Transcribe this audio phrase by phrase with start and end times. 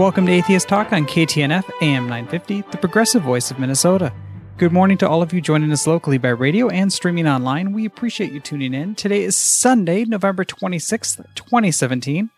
[0.00, 4.14] Welcome to Atheist Talk on KTNF AM 950, the progressive voice of Minnesota.
[4.56, 7.72] Good morning to all of you joining us locally by radio and streaming online.
[7.74, 8.94] We appreciate you tuning in.
[8.94, 12.30] Today is Sunday, November 26th, 2017.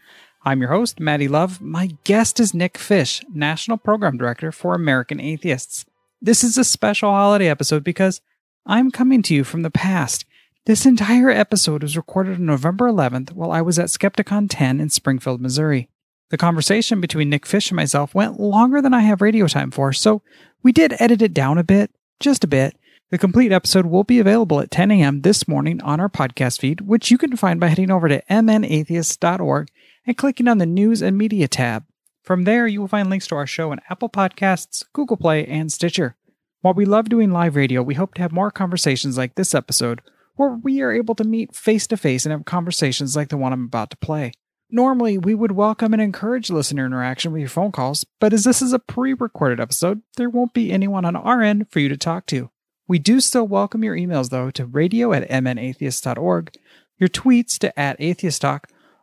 [0.44, 1.60] I'm your host, Maddie Love.
[1.60, 5.84] My guest is Nick Fish, National Program Director for American Atheists.
[6.20, 8.20] This is a special holiday episode because
[8.66, 10.24] I'm coming to you from the past.
[10.66, 14.90] This entire episode was recorded on November 11th while I was at Skepticon 10 in
[14.90, 15.88] Springfield, Missouri.
[16.32, 19.92] The conversation between Nick Fish and myself went longer than I have radio time for,
[19.92, 20.22] so
[20.62, 21.90] we did edit it down a bit,
[22.20, 22.74] just a bit.
[23.10, 25.20] The complete episode will be available at 10 a.m.
[25.20, 29.68] this morning on our podcast feed, which you can find by heading over to mnatheist.org
[30.06, 31.84] and clicking on the News and Media tab.
[32.22, 35.70] From there, you will find links to our show on Apple Podcasts, Google Play, and
[35.70, 36.16] Stitcher.
[36.62, 40.00] While we love doing live radio, we hope to have more conversations like this episode,
[40.36, 43.52] where we are able to meet face to face and have conversations like the one
[43.52, 44.32] I'm about to play.
[44.74, 48.62] Normally, we would welcome and encourage listener interaction with your phone calls, but as this
[48.62, 51.96] is a pre recorded episode, there won't be anyone on our end for you to
[51.98, 52.48] talk to.
[52.88, 56.56] We do still welcome your emails, though, to radio at mnatheist.org,
[56.98, 58.60] your tweets to at atheisttalk,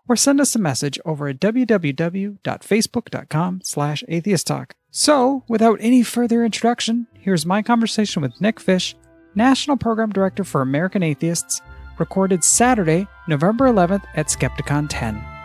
[0.07, 4.71] or send us a message over at www.facebook.com slash atheisttalk.
[4.89, 8.95] So, without any further introduction, here's my conversation with Nick Fish,
[9.35, 11.61] National Program Director for American Atheists,
[11.99, 15.38] recorded Saturday, November 11th at Skepticon 10.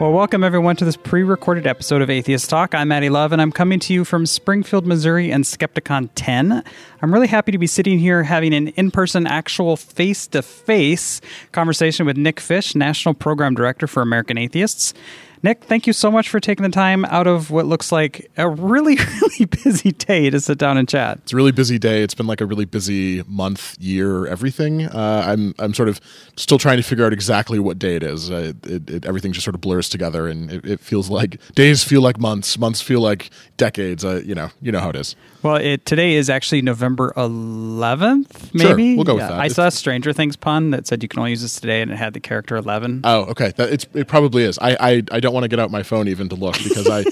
[0.00, 2.74] Well, welcome everyone to this pre recorded episode of Atheist Talk.
[2.74, 6.64] I'm Maddie Love, and I'm coming to you from Springfield, Missouri and Skepticon 10.
[7.02, 11.20] I'm really happy to be sitting here having an in person, actual face to face
[11.52, 14.94] conversation with Nick Fish, National Program Director for American Atheists.
[15.42, 18.46] Nick, thank you so much for taking the time out of what looks like a
[18.46, 21.18] really, really busy day to sit down and chat.
[21.22, 22.02] It's a really busy day.
[22.02, 24.86] It's been like a really busy month, year, everything.
[24.86, 25.98] Uh, I'm I'm sort of
[26.36, 28.30] still trying to figure out exactly what day it is.
[28.30, 31.82] Uh, it, it, everything just sort of blurs together, and it, it, feels like days
[31.82, 34.04] feel like months, months feel like decades.
[34.04, 35.16] Uh, you know, you know how it is.
[35.42, 38.88] Well, it, today is actually November 11th, maybe.
[38.90, 39.40] Sure, we'll go with that.
[39.40, 41.90] I saw a Stranger Things pun that said you can only use this today, and
[41.90, 43.02] it had the character 11.
[43.04, 43.52] Oh, okay.
[43.56, 44.58] That, it's, it probably is.
[44.58, 47.04] I, I, I don't want to get out my phone even to look because I,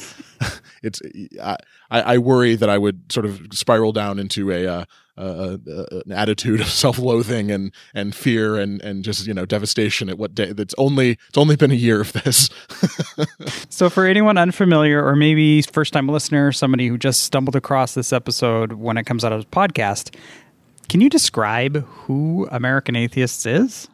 [0.82, 1.00] it's,
[1.42, 1.56] I,
[1.90, 4.84] I worry that I would sort of spiral down into a, uh,
[5.18, 5.56] uh,
[6.06, 10.34] an attitude of self-loathing and and fear and and just you know devastation at what
[10.34, 12.48] day that's only it's only been a year of this.
[13.70, 18.12] So for anyone unfamiliar or maybe first time listener somebody who just stumbled across this
[18.12, 20.14] episode when it comes out of a podcast
[20.88, 23.88] can you describe who american atheists is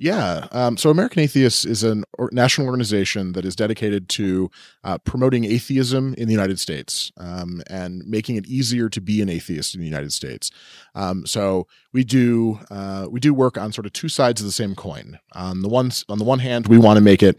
[0.00, 0.48] yeah.
[0.50, 4.50] Um, so American Atheists is a or- national organization that is dedicated to
[4.82, 9.28] uh, promoting atheism in the United States um, and making it easier to be an
[9.28, 10.50] atheist in the United States.
[10.94, 14.52] Um, so we do uh, we do work on sort of two sides of the
[14.52, 15.18] same coin.
[15.32, 17.38] On the one on the one hand, we want to make it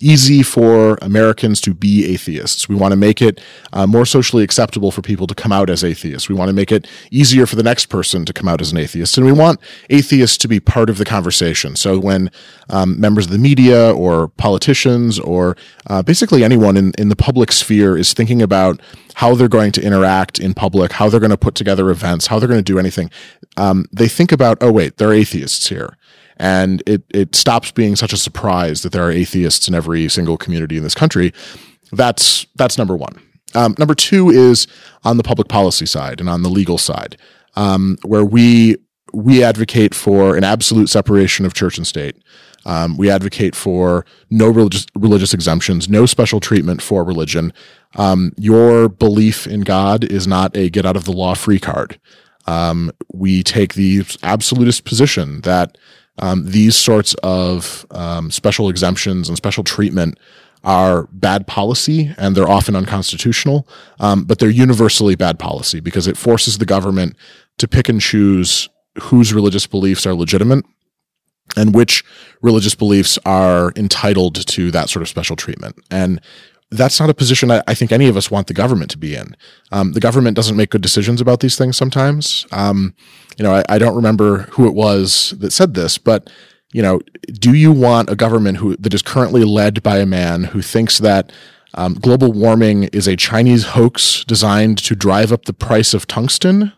[0.00, 2.68] easy for Americans to be atheists.
[2.68, 3.40] We want to make it
[3.72, 6.28] uh, more socially acceptable for people to come out as atheists.
[6.28, 8.78] We want to make it easier for the next person to come out as an
[8.78, 11.74] atheist, and we want atheists to be part of the conversation.
[11.74, 12.30] So when
[12.68, 17.50] um, members of the media or politicians or uh, basically anyone in, in the public
[17.52, 18.80] sphere is thinking about
[19.14, 22.38] how they're going to interact in public, how they're going to put together events, how
[22.38, 23.10] they're going to do anything,
[23.56, 25.96] um, they think about, oh wait, there are atheists here
[26.36, 30.36] and it it stops being such a surprise that there are atheists in every single
[30.36, 31.32] community in this country.
[31.92, 33.20] That's that's number one.
[33.54, 34.66] Um, number two is
[35.04, 37.16] on the public policy side and on the legal side,
[37.54, 38.76] um, where we
[39.12, 42.16] we advocate for an absolute separation of church and state.
[42.66, 47.52] Um, we advocate for no religious religious exemptions, no special treatment for religion.
[47.96, 51.98] Um, your belief in God is not a get out of the law free card.
[52.46, 55.78] Um, we take the absolutist position that
[56.18, 60.18] um, these sorts of um, special exemptions and special treatment
[60.62, 63.68] are bad policy and they're often unconstitutional,
[64.00, 67.16] um, but they're universally bad policy because it forces the government
[67.58, 68.68] to pick and choose
[69.02, 70.64] whose religious beliefs are legitimate
[71.56, 72.02] and which
[72.40, 75.76] religious beliefs are entitled to that sort of special treatment.
[75.90, 76.20] And
[76.76, 79.14] that's not a position I, I think any of us want the government to be
[79.14, 79.36] in.
[79.72, 82.46] Um, the government doesn't make good decisions about these things sometimes.
[82.52, 82.94] Um,
[83.38, 86.30] you know, I, I, don't remember who it was that said this, but
[86.72, 87.00] you know,
[87.32, 90.98] do you want a government who that is currently led by a man who thinks
[90.98, 91.32] that
[91.74, 96.72] um, global warming is a Chinese hoax designed to drive up the price of tungsten?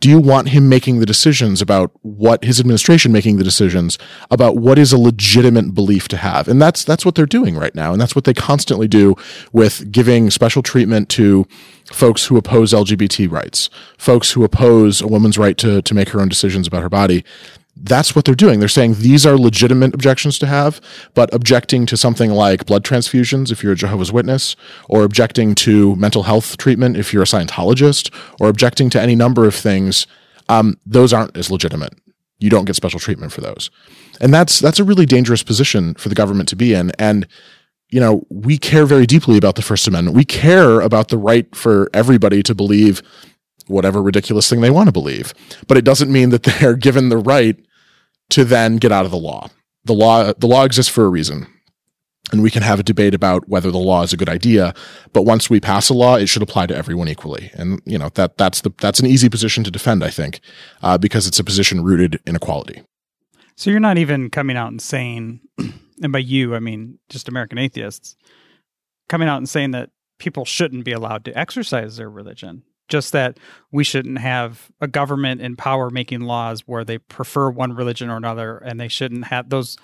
[0.00, 3.98] Do you want him making the decisions about what his administration making the decisions
[4.30, 6.48] about what is a legitimate belief to have?
[6.48, 7.92] And that's that's what they're doing right now.
[7.92, 9.14] And that's what they constantly do
[9.52, 11.46] with giving special treatment to
[11.92, 13.68] folks who oppose lgbt rights
[13.98, 17.24] folks who oppose a woman's right to to make her own decisions about her body
[17.82, 18.60] that's what they're doing.
[18.60, 20.80] They're saying these are legitimate objections to have,
[21.14, 24.54] but objecting to something like blood transfusions if you're a Jehovah's Witness,
[24.88, 29.46] or objecting to mental health treatment if you're a Scientologist, or objecting to any number
[29.46, 30.06] of things,
[30.48, 31.94] um, those aren't as legitimate.
[32.38, 33.70] You don't get special treatment for those.
[34.20, 36.92] And that's that's a really dangerous position for the government to be in.
[36.98, 37.26] And
[37.88, 40.16] you know, we care very deeply about the First Amendment.
[40.16, 43.02] We care about the right for everybody to believe
[43.66, 45.34] whatever ridiculous thing they want to believe.
[45.66, 47.58] But it doesn't mean that they're given the right
[48.30, 49.48] to then get out of the law.
[49.84, 51.46] The law the law exists for a reason.
[52.32, 54.72] And we can have a debate about whether the law is a good idea,
[55.12, 57.50] but once we pass a law, it should apply to everyone equally.
[57.54, 60.40] And you know that that's the that's an easy position to defend, I think,
[60.82, 62.82] uh, because it's a position rooted in equality.
[63.56, 67.58] So you're not even coming out and saying, and by you I mean just American
[67.58, 68.16] atheists,
[69.08, 73.38] coming out and saying that people shouldn't be allowed to exercise their religion just that
[73.72, 78.16] we shouldn't have a government in power making laws where they prefer one religion or
[78.16, 79.78] another and they shouldn't have those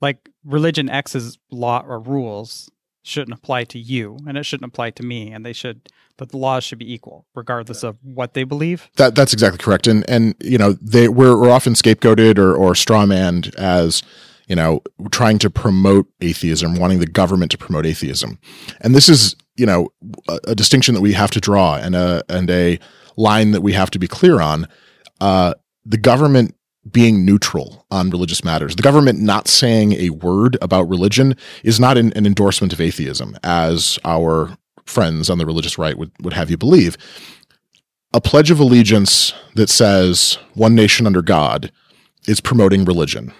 [0.00, 2.70] like religion x's law or rules
[3.02, 5.88] shouldn't apply to you and it shouldn't apply to me and they should
[6.18, 8.88] that the laws should be equal regardless of what they believe.
[8.96, 9.86] That that's exactly correct.
[9.86, 14.02] And and you know they we're, we're often scapegoated or or strawmanned as
[14.46, 18.38] you know trying to promote atheism wanting the government to promote atheism.
[18.80, 19.88] And this is you know
[20.28, 22.78] a, a, distinction that we have to draw and a and a
[23.16, 24.66] line that we have to be clear on.
[25.20, 25.54] Uh,
[25.84, 26.54] the government
[26.90, 31.96] being neutral on religious matters, the government not saying a word about religion is not
[31.96, 36.50] an, an endorsement of atheism, as our friends on the religious right would, would have
[36.50, 36.96] you believe.
[38.12, 41.70] A pledge of allegiance that says one nation under God
[42.26, 43.32] is promoting religion.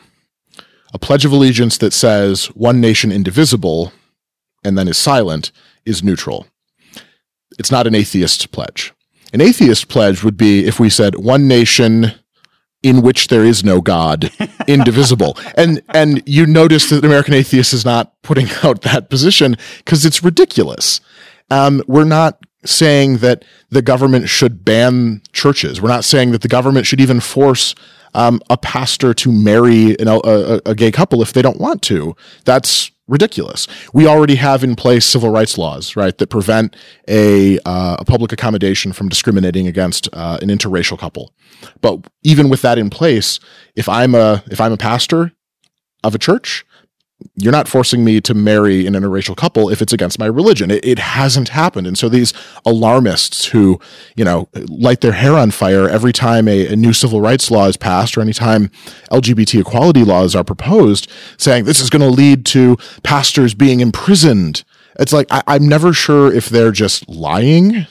[0.94, 3.92] A pledge of allegiance that says one nation indivisible
[4.64, 5.50] and then is silent
[5.84, 6.46] is neutral.
[7.58, 8.92] It's not an atheist pledge.
[9.32, 12.12] An atheist pledge would be if we said one nation
[12.82, 14.30] in which there is no God,
[14.66, 15.36] indivisible.
[15.56, 20.22] and and you notice that American Atheist is not putting out that position because it's
[20.22, 21.00] ridiculous.
[21.50, 25.80] Um, we're not saying that the government should ban churches.
[25.80, 27.74] We're not saying that the government should even force
[28.14, 32.14] um, a pastor to marry a, a, a gay couple if they don't want to.
[32.44, 33.66] That's ridiculous.
[33.92, 36.76] We already have in place civil rights laws, right, that prevent
[37.08, 41.32] a, uh, a public accommodation from discriminating against uh, an interracial couple.
[41.80, 43.40] But even with that in place,
[43.76, 45.32] if I'm a if I'm a pastor
[46.02, 46.64] of a church,
[47.36, 50.70] you're not forcing me to marry an interracial couple if it's against my religion.
[50.70, 51.86] It, it, hasn't happened.
[51.86, 52.32] And so these
[52.64, 53.80] alarmists who,
[54.16, 57.66] you know, light their hair on fire every time a, a new civil rights law
[57.66, 58.68] is passed or anytime
[59.10, 64.64] LGBT equality laws are proposed, saying this is going to lead to pastors being imprisoned.
[64.98, 67.86] It's like, I, I'm never sure if they're just lying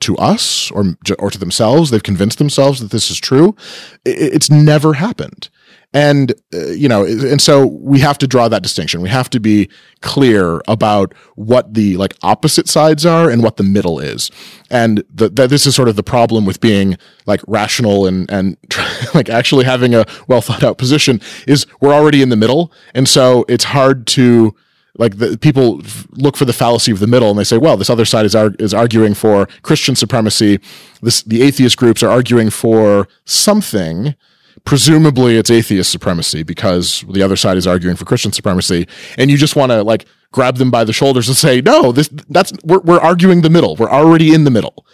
[0.00, 1.90] to us or or to themselves.
[1.90, 3.56] They've convinced themselves that this is true.
[4.04, 5.48] It's never happened.
[5.94, 9.00] And, uh, you know, and so we have to draw that distinction.
[9.00, 9.70] We have to be
[10.02, 14.30] clear about what the like opposite sides are and what the middle is.
[14.70, 18.58] And that this is sort of the problem with being like rational and, and
[19.14, 22.70] like actually having a well thought out position is we're already in the middle.
[22.94, 24.54] And so it's hard to,
[24.98, 25.80] like the people
[26.12, 28.34] look for the fallacy of the middle and they say, well, this other side is
[28.34, 30.58] ar- is arguing for Christian supremacy.
[31.00, 34.16] This the atheist groups are arguing for something
[34.64, 38.86] presumably it's atheist supremacy because the other side is arguing for Christian supremacy,
[39.16, 42.08] and you just want to like grab them by the shoulders and say, no, this
[42.28, 43.76] that's we're we're arguing the middle.
[43.76, 44.86] We're already in the middle.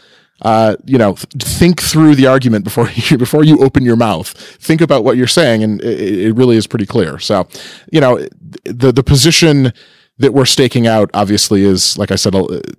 [0.43, 4.29] Uh, you know, th- think through the argument before you before you open your mouth.
[4.29, 7.19] Think about what you're saying, and it, it really is pretty clear.
[7.19, 7.49] So,
[7.93, 8.27] you know,
[8.65, 9.73] the the position
[10.19, 12.35] that we're staking out obviously is, like I said,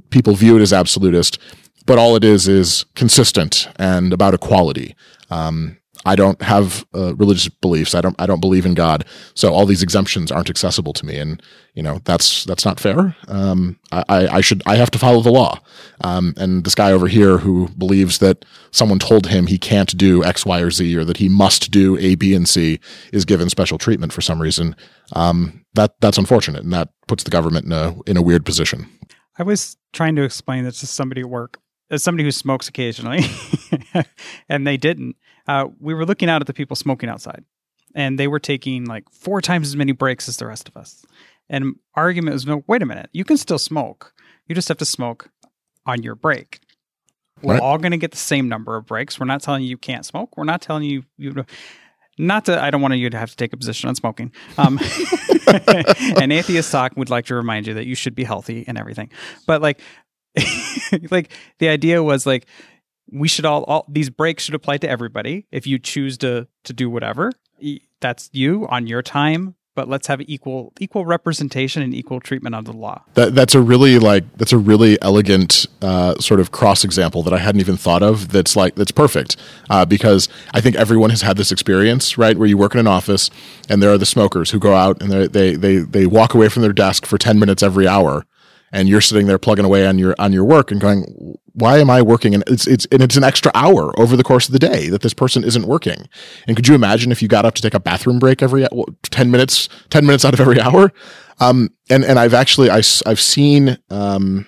[0.09, 1.37] people view it as absolutist,
[1.85, 4.95] but all it is is consistent and about equality.
[5.29, 7.95] Um, I don't have uh, religious beliefs.
[7.95, 8.15] I don't.
[8.19, 9.05] I don't believe in God.
[9.33, 11.41] So all these exemptions aren't accessible to me, and
[11.73, 13.15] you know that's that's not fair.
[13.27, 14.61] Um, I, I should.
[14.67, 15.59] I have to follow the law.
[16.03, 20.23] Um, and this guy over here who believes that someone told him he can't do
[20.23, 22.79] X, Y, or Z, or that he must do A, B, and C,
[23.11, 24.75] is given special treatment for some reason.
[25.13, 28.87] Um, that that's unfortunate, and that puts the government in a in a weird position.
[29.39, 31.59] I was trying to explain this to somebody at work,
[31.89, 33.21] as somebody who smokes occasionally,
[34.49, 35.15] and they didn't
[35.47, 37.43] uh, we were looking out at the people smoking outside,
[37.93, 41.05] and they were taking like four times as many breaks as the rest of us.
[41.49, 44.13] And argument was, no, wait a minute, you can still smoke.
[44.47, 45.29] You just have to smoke
[45.85, 46.59] on your break.
[47.41, 47.61] We're right.
[47.61, 49.19] all going to get the same number of breaks.
[49.19, 50.37] We're not telling you you can't smoke.
[50.37, 51.45] We're not telling you you.
[52.17, 54.31] Not to, I don't want you to have to take a position on smoking.
[54.57, 54.79] Um,
[56.17, 59.09] and atheist talk would like to remind you that you should be healthy and everything.
[59.45, 59.81] But like,
[61.11, 62.47] like the idea was like
[63.11, 66.73] we should all, all these breaks should apply to everybody if you choose to to
[66.73, 67.31] do whatever
[68.01, 72.65] that's you on your time but let's have equal equal representation and equal treatment of
[72.65, 73.03] the law.
[73.13, 77.33] That, that's a really like that's a really elegant uh, sort of cross example that
[77.33, 78.29] I hadn't even thought of.
[78.29, 79.35] That's like that's perfect
[79.69, 82.87] uh, because I think everyone has had this experience, right, where you work in an
[82.87, 83.29] office
[83.69, 86.61] and there are the smokers who go out and they they they walk away from
[86.63, 88.25] their desk for ten minutes every hour,
[88.75, 91.89] and you're sitting there plugging away on your on your work and going, why am
[91.89, 92.33] I working?
[92.33, 95.01] And it's it's and it's an extra hour over the course of the day that
[95.01, 96.09] this person isn't working.
[96.45, 98.67] And could you imagine if you got up to take a bathroom break every
[99.03, 100.91] ten minutes, ten minutes out of every hour?
[101.39, 104.45] Um, and and I've actually I, I've seen um,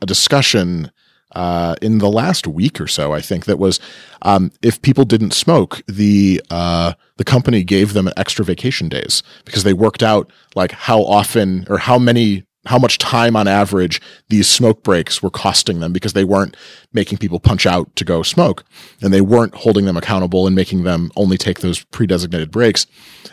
[0.00, 0.92] a discussion
[1.34, 3.80] uh, in the last week or so, I think that was
[4.22, 9.64] um, if people didn't smoke, the uh, the company gave them extra vacation days because
[9.64, 14.48] they worked out like how often or how many how much time on average these
[14.48, 16.56] smoke breaks were costing them because they weren't
[16.92, 18.64] making people punch out to go smoke
[19.00, 22.86] and they weren't holding them accountable and making them only take those pre-designated breaks.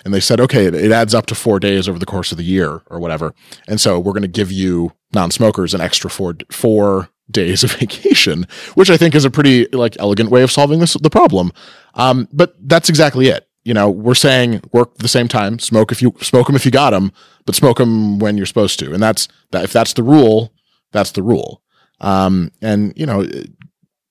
[0.03, 2.43] And they said, okay, it, adds up to four days over the course of the
[2.43, 3.33] year or whatever.
[3.67, 8.45] And so we're going to give you non-smokers an extra four, four days of vacation,
[8.75, 11.51] which I think is a pretty like elegant way of solving this, the problem.
[11.95, 16.01] Um, but that's exactly it you know, we're saying work the same time, smoke if
[16.01, 17.11] you smoke them if you got them,
[17.45, 18.93] but smoke them when you're supposed to.
[18.93, 19.63] And that's that.
[19.63, 20.53] If that's the rule,
[20.91, 21.61] that's the rule.
[22.01, 23.27] Um, and you know,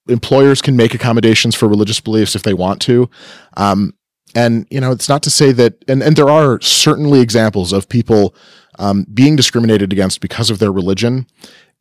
[0.09, 3.11] employers can make accommodations for religious beliefs if they want to.
[3.57, 3.95] Um,
[4.35, 7.89] and you know, it's not to say that, and and there are certainly examples of
[7.89, 8.35] people
[8.79, 11.27] um, being discriminated against because of their religion,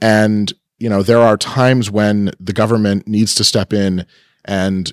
[0.01, 4.05] and you know, there are times when the government needs to step in
[4.45, 4.91] and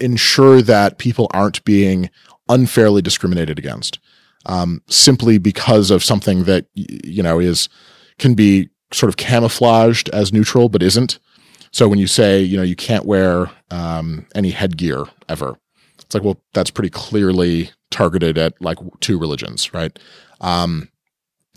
[0.00, 2.10] ensure that people aren't being
[2.48, 3.98] unfairly discriminated against
[4.48, 7.68] um, simply because of something that you know is
[8.18, 11.18] can be sort of camouflaged as neutral but isn't.
[11.70, 15.56] So when you say you know you can't wear um, any headgear ever,
[16.00, 19.96] it's like well that's pretty clearly targeted at like two religions, right?
[20.40, 20.88] Um,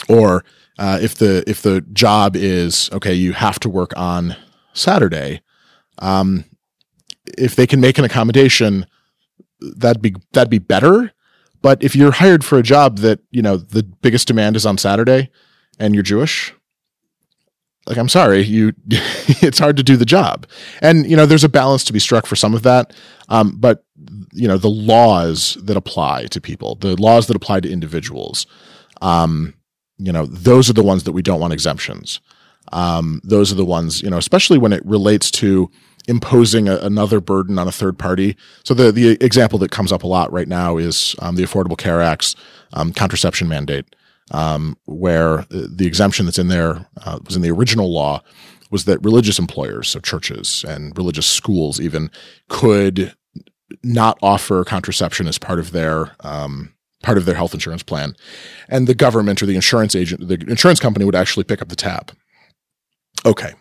[0.09, 0.43] or
[0.77, 4.35] uh, if the if the job is okay, you have to work on
[4.73, 5.41] Saturday.
[5.99, 6.45] Um,
[7.37, 8.85] if they can make an accommodation,
[9.59, 11.13] that'd be that'd be better.
[11.61, 14.77] But if you're hired for a job that you know the biggest demand is on
[14.77, 15.29] Saturday,
[15.79, 16.53] and you're Jewish,
[17.87, 20.47] like I'm sorry, you it's hard to do the job.
[20.81, 22.93] And you know there's a balance to be struck for some of that.
[23.29, 23.83] Um, but
[24.33, 28.45] you know the laws that apply to people, the laws that apply to individuals,
[29.01, 29.53] um,
[29.97, 32.21] you know those are the ones that we don't want exemptions.
[32.71, 35.69] Um, those are the ones you know, especially when it relates to
[36.07, 38.35] imposing a, another burden on a third party.
[38.63, 41.77] So the the example that comes up a lot right now is um, the Affordable
[41.77, 42.35] Care Act's
[42.73, 43.95] um, contraception mandate,
[44.31, 48.21] um, where the exemption that's in there uh, was in the original law
[48.69, 52.09] was that religious employers, so churches and religious schools, even
[52.47, 53.13] could
[53.83, 58.15] not offer contraception as part of their um, part of their health insurance plan,
[58.69, 61.75] and the government or the insurance agent, the insurance company would actually pick up the
[61.75, 62.11] tab
[63.25, 63.53] okay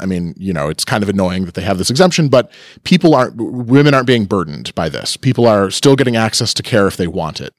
[0.00, 2.50] i mean you know it's kind of annoying that they have this exemption but
[2.84, 5.16] people aren't women aren't being burdened by this.
[5.16, 7.54] People are still getting access to care if they want it.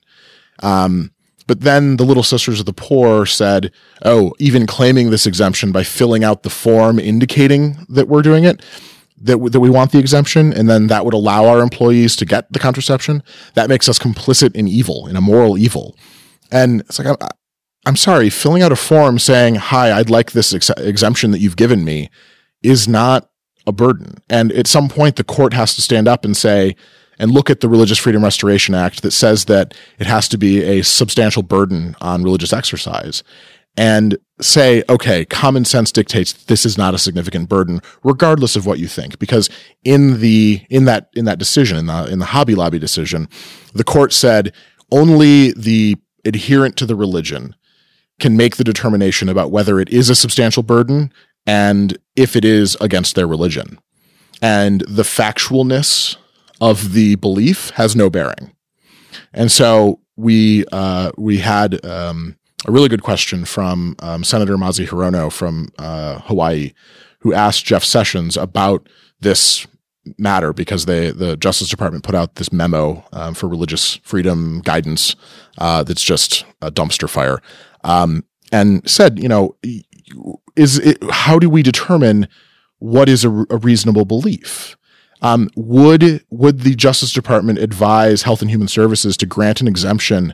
[0.62, 1.12] Um,
[1.48, 3.72] but then the little sisters of the poor said
[4.04, 8.64] oh even claiming this exemption by filling out the form indicating that we're doing it
[9.22, 12.52] that, that we want the exemption and then that would allow our employees to get
[12.52, 13.22] the contraception
[13.54, 15.96] that makes us complicit in evil in a moral evil.
[16.52, 17.18] And it's like
[17.86, 21.56] I'm sorry, filling out a form saying, hi, I'd like this ex- exemption that you've
[21.56, 22.10] given me
[22.64, 23.30] is not
[23.68, 24.18] a burden.
[24.30, 26.76] And at some point, the court has to stand up and say,
[27.20, 30.64] and look at the Religious Freedom Restoration Act that says that it has to be
[30.64, 33.24] a substantial burden on religious exercise
[33.78, 38.80] and say, okay, common sense dictates this is not a significant burden, regardless of what
[38.80, 39.20] you think.
[39.20, 39.50] Because
[39.84, 43.30] in the, in that, in that decision, in the, in the Hobby Lobby decision,
[43.74, 44.54] the court said
[44.92, 47.56] only the adherent to the religion
[48.20, 51.12] can make the determination about whether it is a substantial burden
[51.46, 53.80] and if it is against their religion.
[54.42, 56.18] And the factualness
[56.62, 58.56] of the belief has no bearing.
[59.34, 64.88] And so we uh, we had um, a really good question from um, Senator Mazie
[64.88, 66.72] Hirono from uh, Hawaii,
[67.20, 68.88] who asked Jeff Sessions about
[69.20, 69.68] this
[70.18, 75.16] matter because they the Justice Department put out this memo um, for religious freedom guidance
[75.58, 77.42] uh, that's just a dumpster fire
[77.86, 79.56] um, and said, you know,
[80.56, 82.28] is it, how do we determine
[82.80, 84.76] what is a, a reasonable belief?
[85.22, 90.34] Um, would would the Justice Department advise Health and Human Services to grant an exemption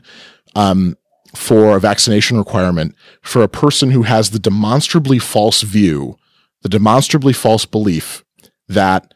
[0.56, 0.96] um,
[1.36, 6.16] for a vaccination requirement for a person who has the demonstrably false view,
[6.62, 8.24] the demonstrably false belief
[8.66, 9.14] that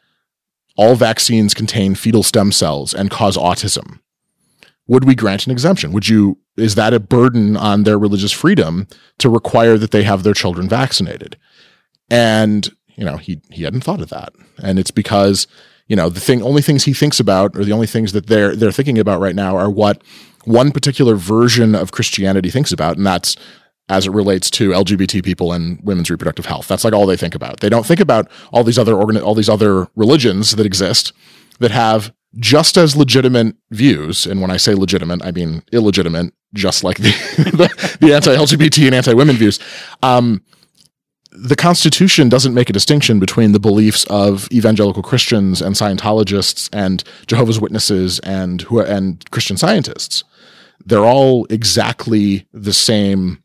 [0.77, 3.99] all vaccines contain fetal stem cells and cause autism?
[4.87, 5.93] would we grant an exemption?
[5.93, 8.87] Would you, is that a burden on their religious freedom
[9.19, 11.37] to require that they have their children vaccinated?
[12.11, 14.33] And, you know, he, he hadn't thought of that.
[14.63, 15.47] And it's because,
[15.87, 18.57] you know, the thing, only things he thinks about or the only things that they're,
[18.57, 20.03] they're thinking about right now are what
[20.45, 22.97] one particular version of Christianity thinks about.
[22.97, 23.37] And that's,
[23.89, 26.67] as it relates to LGBT people and women's reproductive health.
[26.67, 27.61] That's like all they think about.
[27.61, 31.13] They don't think about all these other organ- all these other religions that exist
[31.61, 34.27] that have just as legitimate views.
[34.27, 38.95] And when I say legitimate, I mean illegitimate, just like the, the, the anti-LGBT and
[38.95, 39.59] anti-women views.
[40.03, 40.43] Um,
[41.33, 47.05] the Constitution doesn't make a distinction between the beliefs of evangelical Christians and Scientologists and
[47.27, 50.25] Jehovah's Witnesses and who and Christian scientists.
[50.85, 53.43] They're all exactly the same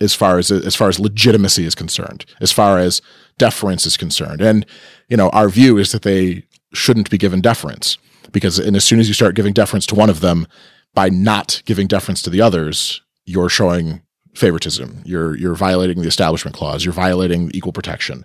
[0.00, 3.02] as far as as far as legitimacy is concerned, as far as
[3.36, 4.40] deference is concerned.
[4.40, 4.64] And
[5.08, 7.98] you know, our view is that they shouldn't be given deference
[8.32, 10.46] because and as soon as you start giving deference to one of them
[10.94, 14.02] by not giving deference to the others, you're showing
[14.34, 15.02] favoritism.
[15.04, 16.84] You're you're violating the establishment clause.
[16.84, 18.24] You're violating equal protection,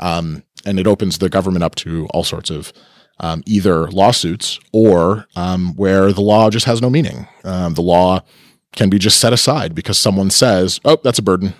[0.00, 2.72] um, and it opens the government up to all sorts of
[3.20, 7.28] um, either lawsuits or um, where the law just has no meaning.
[7.44, 8.20] Um, the law
[8.74, 11.54] can be just set aside because someone says, "Oh, that's a burden,"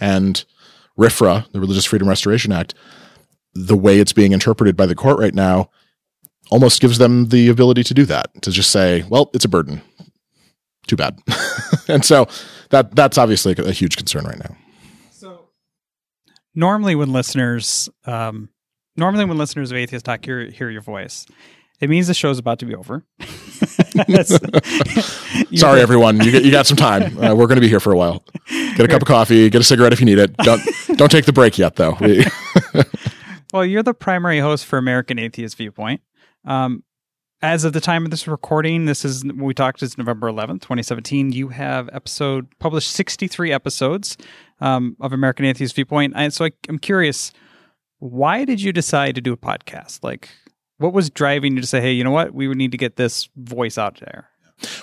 [0.00, 0.44] and
[0.98, 2.74] RFRA, the Religious Freedom Restoration Act,
[3.54, 5.70] the way it's being interpreted by the court right now,
[6.50, 9.82] almost gives them the ability to do that to just say, "Well, it's a burden."
[10.86, 11.18] Too bad,
[11.88, 12.26] and so
[12.70, 14.56] that that's obviously a huge concern right now.
[15.12, 15.48] So,
[16.54, 18.48] normally when listeners, um,
[18.96, 21.26] normally when listeners of Atheist Talk hear hear your voice,
[21.80, 23.04] it means the show's about to be over.
[25.54, 26.20] Sorry, everyone.
[26.20, 27.18] You, you got some time.
[27.22, 28.24] Uh, we're going to be here for a while.
[28.48, 29.48] Get a cup of coffee.
[29.48, 30.36] Get a cigarette if you need it.
[30.38, 30.60] Don't
[30.96, 31.96] don't take the break yet, though.
[33.52, 36.00] Well, you're the primary host for American Atheist Viewpoint.
[36.44, 36.82] Um,
[37.42, 41.32] as of the time of this recording, this is we talked is November 11th, 2017.
[41.32, 44.16] You have episode published 63 episodes
[44.60, 46.14] um, of American Atheist Viewpoint.
[46.16, 47.32] And so I, I'm curious,
[47.98, 50.04] why did you decide to do a podcast?
[50.04, 50.28] Like,
[50.78, 52.96] what was driving you to say, hey, you know what, we would need to get
[52.96, 54.28] this voice out there?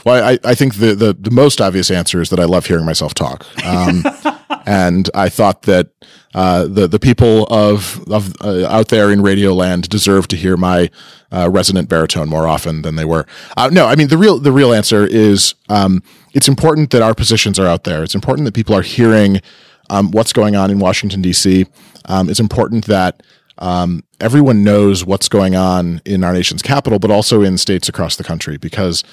[0.05, 2.85] Well, I, I think the, the, the most obvious answer is that I love hearing
[2.85, 3.45] myself talk.
[3.65, 4.03] Um,
[4.69, 5.89] and I thought that
[6.35, 10.55] uh, the the people of of uh, out there in Radio Land deserve to hear
[10.57, 10.91] my
[11.31, 13.25] uh, resonant baritone more often than they were.
[13.57, 16.03] Uh, no, I mean the real the real answer is um,
[16.33, 18.03] it's important that our positions are out there.
[18.03, 19.41] It's important that people are hearing
[19.89, 21.65] um, what's going on in Washington D.C.
[22.05, 23.23] Um, it's important that
[23.57, 28.17] um, everyone knows what's going on in our nation's capital, but also in states across
[28.17, 29.03] the country, because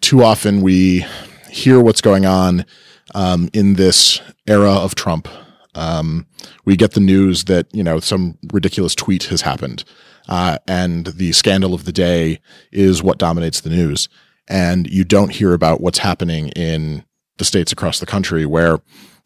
[0.00, 1.04] too often we
[1.50, 2.64] hear what's going on
[3.14, 5.28] um, in this era of Trump.
[5.74, 6.26] Um,
[6.64, 9.84] we get the news that you know some ridiculous tweet has happened,
[10.28, 12.40] uh, and the scandal of the day
[12.72, 14.08] is what dominates the news.
[14.46, 17.04] And you don't hear about what's happening in
[17.38, 18.80] the states across the country where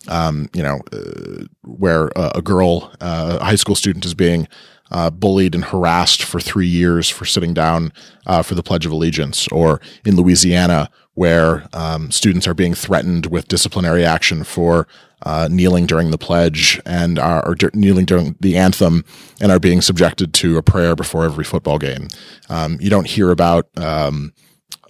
[0.06, 4.46] um, you know, uh, where a, a girl, uh, a high school student, is being
[4.90, 7.92] uh, bullied and harassed for three years for sitting down
[8.27, 13.27] uh, for the Pledge of Allegiance, or in Louisiana, where um, students are being threatened
[13.27, 14.87] with disciplinary action for
[15.22, 19.05] uh, kneeling during the pledge and are or d- kneeling during the anthem
[19.40, 22.09] and are being subjected to a prayer before every football game.
[22.48, 24.33] Um, you don't hear about um,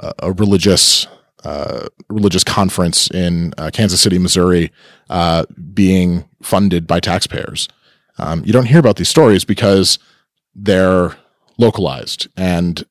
[0.00, 1.06] a, a religious
[1.44, 4.72] uh, religious conference in uh, Kansas City, Missouri,
[5.08, 7.68] uh, being funded by taxpayers.
[8.18, 9.98] Um, you don't hear about these stories because
[10.54, 11.16] they're
[11.58, 12.84] localized, and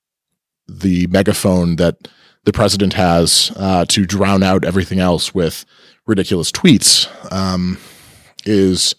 [0.68, 2.08] the megaphone that
[2.46, 5.66] the president has uh, to drown out everything else with
[6.06, 7.78] ridiculous tweets um,
[8.46, 8.96] is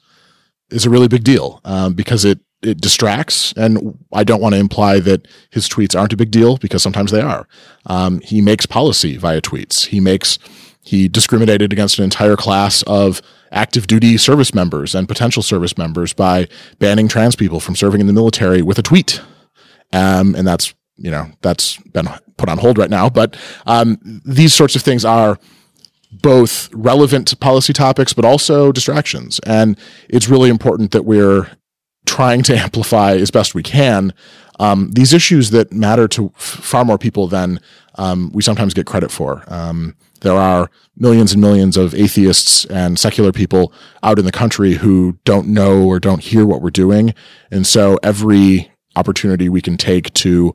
[0.70, 3.52] is a really big deal um, because it it distracts.
[3.56, 7.10] And I don't want to imply that his tweets aren't a big deal because sometimes
[7.10, 7.46] they are.
[7.86, 9.86] Um, he makes policy via tweets.
[9.86, 10.38] He makes,
[10.88, 13.20] he discriminated against an entire class of
[13.52, 16.48] active duty service members and potential service members by
[16.78, 19.20] banning trans people from serving in the military with a tweet.
[19.92, 23.10] Um, and that's, you know, that's been put on hold right now.
[23.10, 25.38] But um, these sorts of things are
[26.10, 29.40] both relevant policy topics, but also distractions.
[29.40, 31.50] And it's really important that we're
[32.06, 34.14] trying to amplify as best we can
[34.58, 37.60] um, these issues that matter to f- far more people than
[37.96, 39.44] um, we sometimes get credit for.
[39.48, 44.74] Um, there are millions and millions of atheists and secular people out in the country
[44.74, 47.14] who don't know or don't hear what we're doing.
[47.50, 50.54] And so every opportunity we can take to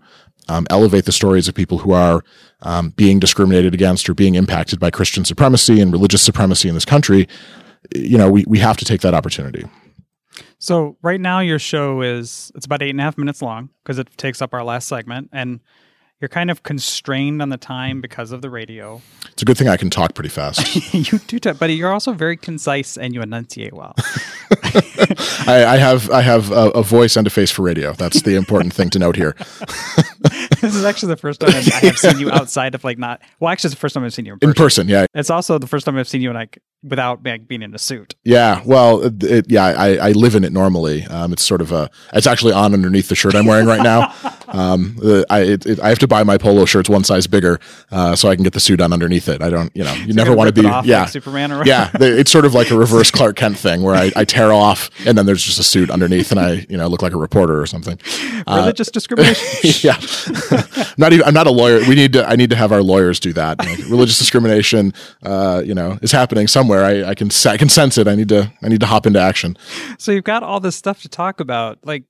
[0.49, 2.23] um, elevate the stories of people who are
[2.61, 6.85] um, being discriminated against or being impacted by Christian supremacy and religious supremacy in this
[6.85, 7.27] country,
[7.95, 9.65] you know, we, we have to take that opportunity.
[10.57, 13.99] So right now your show is it's about eight and a half minutes long because
[13.99, 15.59] it takes up our last segment, and
[16.23, 19.01] you're kind of constrained on the time because of the radio.
[19.33, 20.93] It's a good thing I can talk pretty fast.
[20.93, 23.93] you do, talk, but you're also very concise and you enunciate well.
[25.45, 27.91] I, I, have I have a, a, voice and a face for radio.
[27.91, 29.35] That's the important thing to note here.
[30.61, 33.21] this is actually the first time I have seen you outside of like not.
[33.41, 34.49] Well, actually, it's the first time I've seen you in person.
[34.49, 35.05] In person, yeah.
[35.13, 38.15] It's also the first time I've seen you like without like, being in a suit.
[38.23, 41.03] Yeah, well, it, it, yeah, I, I live in it normally.
[41.03, 41.89] Um, it's sort of a.
[42.13, 44.13] It's actually on underneath the shirt I'm wearing right now.
[44.53, 44.97] Um,
[45.29, 47.59] I it, I have to buy my polo shirts one size bigger
[47.91, 49.41] uh, so I can get the suit on underneath it.
[49.41, 51.89] I don't, you know, you so never want to be, yeah, like Superman or yeah.
[51.99, 55.17] It's sort of like a reverse Clark Kent thing where I, I tear off and
[55.17, 57.65] then there's just a suit underneath and I, you know, look like a reporter or
[57.65, 57.99] something.
[58.47, 59.71] Religious uh, discrimination.
[59.89, 59.99] yeah,
[60.97, 61.25] not even.
[61.25, 61.79] I'm not a lawyer.
[61.87, 62.25] We need to.
[62.27, 63.59] I need to have our lawyers do that.
[63.59, 66.83] Like, religious discrimination, uh, you know, is happening somewhere.
[66.83, 68.07] I, I can I can sense it.
[68.07, 69.57] I need to I need to hop into action.
[69.97, 71.79] So you've got all this stuff to talk about.
[71.83, 72.03] Like,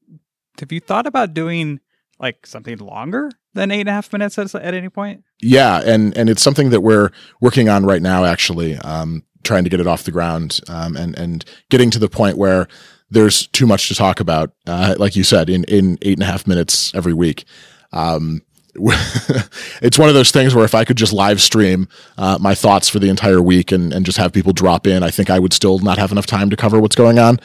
[0.60, 1.80] have you thought about doing?
[2.20, 5.24] Like something longer than eight and a half minutes at, at any point?
[5.42, 9.70] Yeah, and and it's something that we're working on right now, actually, um, trying to
[9.70, 12.68] get it off the ground um, and and getting to the point where
[13.10, 14.54] there's too much to talk about.
[14.66, 17.46] Uh, like you said, in in eight and a half minutes every week.
[17.92, 18.42] Um,
[19.82, 22.90] it's one of those things where if I could just live stream uh, my thoughts
[22.90, 25.54] for the entire week and, and just have people drop in, I think I would
[25.54, 27.40] still not have enough time to cover what's going on.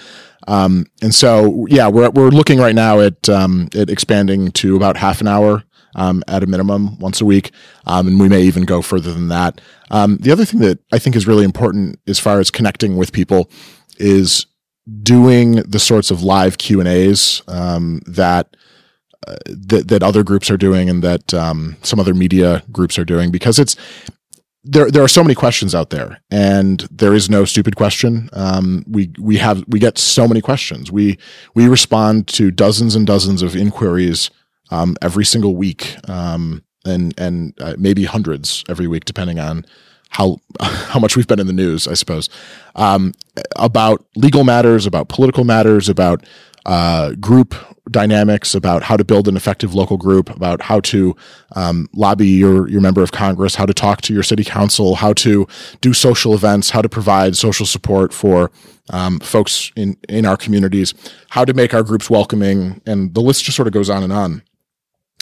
[0.47, 4.97] Um, and so, yeah, we're, we're looking right now at, um, at expanding to about
[4.97, 5.65] half an hour
[5.95, 7.51] um, at a minimum once a week.
[7.87, 9.61] Um, and we may even go further than that.
[9.91, 13.13] Um, the other thing that I think is really important as far as connecting with
[13.13, 13.51] people
[13.99, 14.47] is
[15.03, 18.57] doing the sorts of live Q and A's um, that
[19.27, 23.31] that that other groups are doing and that um, some other media groups are doing
[23.31, 23.77] because it's
[24.65, 28.29] there there are so many questions out there and there is no stupid question.
[28.33, 30.93] Um, we we have we get so many questions.
[30.93, 31.19] We
[31.55, 34.31] we respond to dozens and dozens of inquiries
[34.71, 39.65] um, every single week um, and and uh, maybe hundreds every week depending on
[40.11, 42.29] how how much we've been in the news I suppose.
[42.75, 43.15] Um,
[43.57, 46.25] about legal matters about political matters about
[46.67, 47.55] uh, group
[47.91, 51.17] dynamics about how to build an effective local group, about how to
[51.53, 55.13] um, lobby your your member of Congress, how to talk to your city council, how
[55.15, 55.47] to
[55.81, 58.51] do social events, how to provide social support for
[58.91, 60.95] um, folks in in our communities,
[61.31, 64.13] how to make our groups welcoming, and the list just sort of goes on and
[64.13, 64.43] on.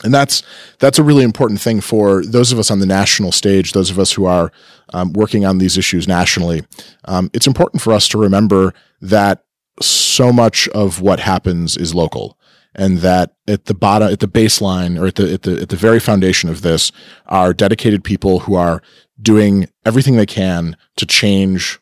[0.05, 0.43] And that's
[0.79, 3.99] that's a really important thing for those of us on the national stage, those of
[3.99, 4.53] us who are
[4.93, 6.65] um, working on these issues nationally.
[7.07, 9.45] Um, it's important for us to remember that
[9.81, 12.36] so much of what happens is local
[12.77, 15.77] and that at the bottom at the baseline or at the at the at the
[15.77, 16.93] very foundation of this
[17.27, 18.83] are dedicated people who are
[19.21, 21.81] doing everything they can to change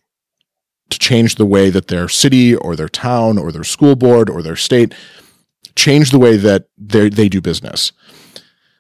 [0.89, 4.41] to change the way that their city or their town or their school board or
[4.41, 4.95] their state
[5.77, 7.93] change the way that they they do business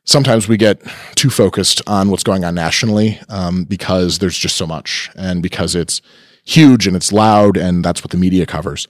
[0.04, 0.80] sometimes we get
[1.16, 5.74] too focused on what's going on nationally um, because there's just so much and because
[5.74, 6.00] it's
[6.44, 8.86] huge and it's loud and that's what the media covers.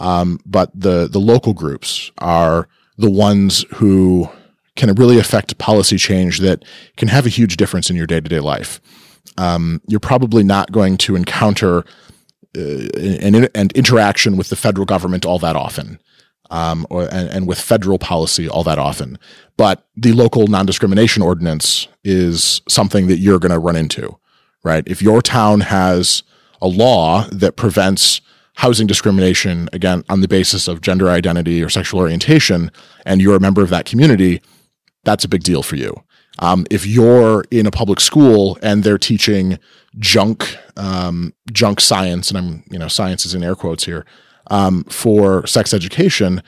[0.00, 4.28] Um, but the the local groups are the ones who
[4.76, 6.64] can really affect policy change that
[6.96, 8.80] can have a huge difference in your day to day life.
[9.36, 11.84] Um, you're probably not going to encounter
[12.56, 16.00] uh, an, an, interaction with the federal government all that often,
[16.50, 19.18] um, or, and, and, with federal policy all that often.
[19.56, 24.18] But the local non discrimination ordinance is something that you're going to run into,
[24.64, 24.82] right?
[24.86, 26.22] If your town has
[26.62, 28.20] a law that prevents
[28.58, 32.70] housing discrimination again on the basis of gender identity or sexual orientation
[33.06, 34.42] and you're a member of that community
[35.04, 35.94] that's a big deal for you
[36.40, 39.58] um, if you're in a public school and they're teaching
[39.98, 44.04] junk um, junk science and i'm you know science is in air quotes here
[44.50, 46.42] um, for sex education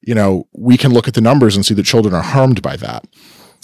[0.00, 2.76] you know we can look at the numbers and see that children are harmed by
[2.76, 3.06] that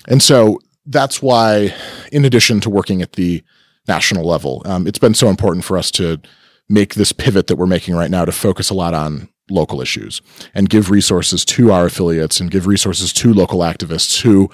[0.06, 1.74] and so that's why
[2.12, 3.42] in addition to working at the
[3.88, 4.62] national level.
[4.66, 6.20] Um, it's been so important for us to
[6.68, 10.20] make this pivot that we're making right now to focus a lot on local issues
[10.54, 14.50] and give resources to our affiliates and give resources to local activists who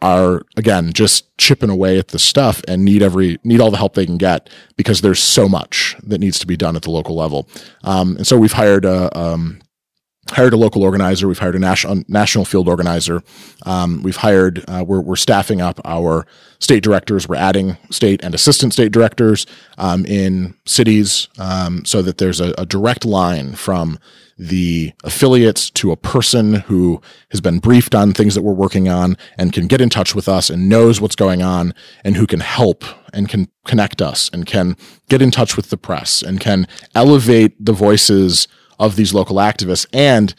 [0.00, 3.94] are again just chipping away at the stuff and need every need all the help
[3.94, 7.16] they can get because there's so much that needs to be done at the local
[7.16, 7.48] level.
[7.82, 9.60] Um, and so we've hired a um,
[10.30, 11.26] hired a local organizer.
[11.26, 13.22] We've hired a national national field organizer.
[13.64, 14.64] Um, we've hired.
[14.68, 16.26] Uh, we're we're staffing up our
[16.58, 17.28] state directors.
[17.28, 19.46] We're adding state and assistant state directors
[19.78, 23.98] um, in cities um, so that there's a, a, direct line from
[24.38, 29.16] the affiliates to a person who has been briefed on things that we're working on
[29.36, 32.40] and can get in touch with us and knows what's going on and who can
[32.40, 34.76] help and can connect us and can
[35.08, 38.46] get in touch with the press and can elevate the voices
[38.78, 39.86] of these local activists.
[39.92, 40.34] And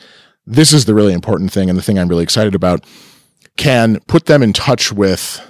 [0.45, 2.86] this is the really important thing and the thing I'm really excited about.
[3.58, 5.41] Can put them in touch with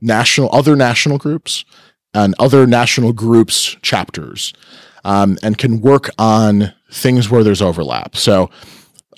[0.00, 1.64] national other national groups
[2.14, 4.52] and other national groups chapters
[5.04, 8.16] um, and can work on things where there's overlap.
[8.16, 8.50] So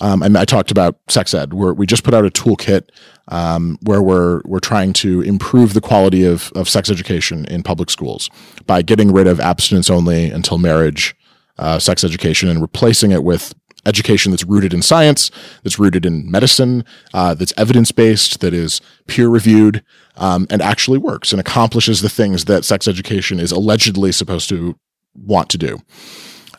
[0.01, 1.53] um, I, I, talked about sex ed.
[1.53, 2.89] Where we just put out a toolkit
[3.27, 7.89] um, where we're we're trying to improve the quality of, of sex education in public
[7.89, 8.29] schools
[8.65, 11.15] by getting rid of abstinence only until marriage
[11.57, 13.53] uh, sex education and replacing it with
[13.85, 15.29] education that's rooted in science,
[15.63, 19.83] that's rooted in medicine, uh, that's evidence based, that is peer reviewed,
[20.17, 24.77] um, and actually works and accomplishes the things that sex education is allegedly supposed to
[25.15, 25.79] want to do.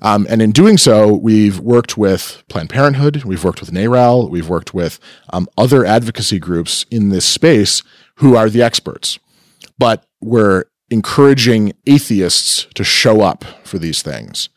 [0.02, 4.48] Um, and in doing so, we've worked with Planned Parenthood, we've worked with NARAL, we've
[4.48, 5.00] worked with
[5.32, 7.82] um, other advocacy groups in this space
[8.16, 9.18] who are the experts.
[9.78, 14.50] But we're encouraging atheists to show up for these things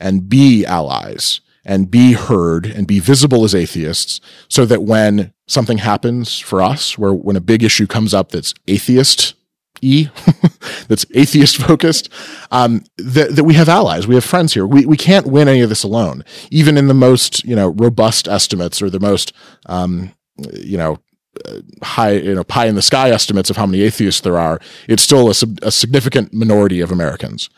[0.00, 5.78] and be allies and be heard and be visible as atheists so that when something
[5.78, 9.34] happens for us, where when a big issue comes up that's atheist
[9.80, 10.08] E,
[10.88, 12.08] that's atheist focused,
[12.50, 14.66] um, that, that we have allies, we have friends here.
[14.66, 16.24] We, we can't win any of this alone.
[16.50, 19.32] Even in the most, you know, robust estimates or the most,
[19.66, 20.12] um,
[20.54, 20.98] you know,
[21.46, 24.60] uh, high, you know, pie in the sky estimates of how many atheists there are,
[24.88, 27.50] it's still a, a significant minority of Americans.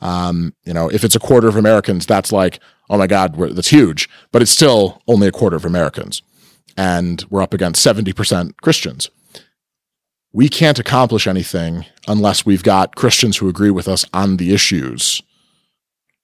[0.00, 3.68] Um, you know, if it's a quarter of Americans, that's like, oh my God, that's
[3.68, 6.22] huge, but it's still only a quarter of Americans.
[6.76, 9.10] And we're up against 70% Christians.
[10.32, 15.20] We can't accomplish anything unless we've got Christians who agree with us on the issues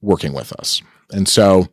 [0.01, 0.81] working with us.
[1.11, 1.69] And so,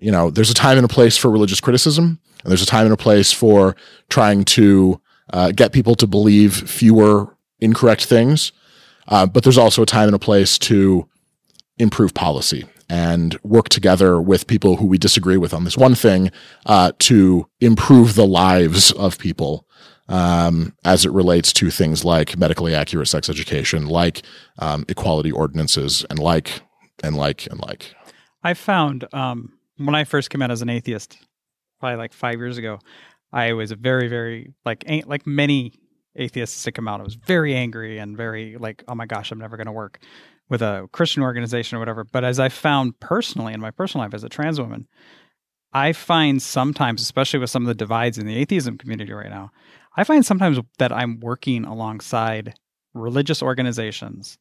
[0.00, 2.84] you know, there's a time and a place for religious criticism, and there's a time
[2.84, 3.76] and a place for
[4.08, 5.00] trying to
[5.32, 8.52] uh, get people to believe fewer incorrect things.
[9.08, 11.08] Uh, but there's also a time and a place to
[11.78, 16.30] improve policy and work together with people who we disagree with on this one thing
[16.66, 19.66] uh, to improve the lives of people
[20.08, 24.22] um, as it relates to things like medically accurate sex education, like
[24.58, 26.62] um, equality ordinances, and like
[27.02, 27.94] and like and like.
[28.42, 31.18] I found um, when I first came out as an atheist,
[31.80, 32.78] probably like five years ago,
[33.32, 35.72] I was very, very like like many
[36.14, 37.00] atheists to come out.
[37.00, 39.98] I was very angry and very like, oh my gosh, I'm never going to work
[40.48, 42.04] with a Christian organization or whatever.
[42.04, 44.86] But as I found personally in my personal life as a trans woman,
[45.72, 49.50] I find sometimes, especially with some of the divides in the atheism community right now,
[49.96, 52.54] I find sometimes that I'm working alongside
[52.94, 54.38] religious organizations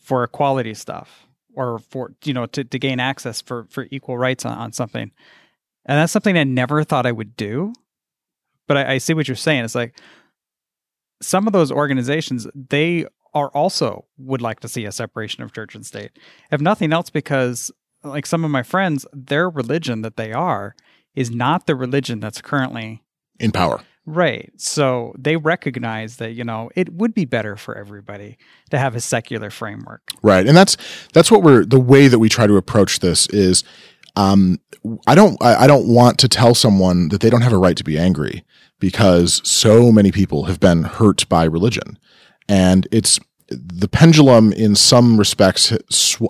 [0.00, 4.44] for equality stuff or for you know to, to gain access for for equal rights
[4.44, 5.10] on, on something
[5.84, 7.72] and that's something i never thought i would do
[8.66, 9.98] but I, I see what you're saying it's like
[11.20, 13.06] some of those organizations they
[13.38, 16.10] are also would like to see a separation of church and state.
[16.50, 17.70] If nothing else, because
[18.04, 20.74] like some of my friends, their religion that they are
[21.14, 23.02] is not the religion that's currently
[23.40, 23.80] in power.
[24.06, 24.50] Right.
[24.56, 28.38] So they recognize that, you know, it would be better for everybody
[28.70, 30.00] to have a secular framework.
[30.22, 30.46] Right.
[30.46, 30.78] And that's
[31.12, 33.64] that's what we're the way that we try to approach this is
[34.16, 34.60] um
[35.06, 37.76] I don't I, I don't want to tell someone that they don't have a right
[37.76, 38.44] to be angry
[38.80, 41.98] because so many people have been hurt by religion
[42.48, 45.72] and it's the pendulum in some respects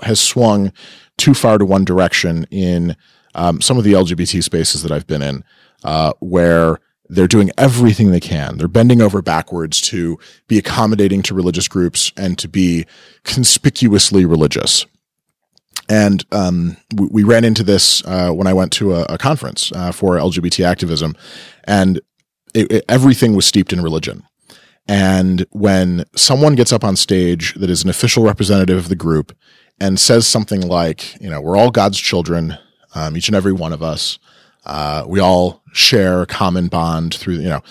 [0.03, 0.73] has swung
[1.17, 2.97] too far to one direction in
[3.35, 5.45] um, some of the LGBT spaces that I've been in,
[5.85, 8.59] uh, where they're doing everything they can.
[8.59, 12.87] They're bending over backwards to be accommodating to religious groups and to be
[13.25, 14.87] conspicuously religious.
[15.89, 19.73] And um, we, we, ran into this uh, when I went to a, a conference
[19.73, 21.17] uh, for LGBT activism,
[21.65, 21.99] and
[22.55, 24.23] it, it, everything was steeped in religion.
[24.89, 29.37] And when someone gets up on stage that is an official representative of the group
[29.79, 32.57] and says something like, you know, we're all God's children,
[32.95, 34.19] um, each and every one of us,
[34.65, 37.63] uh, we all share a common bond through, you know,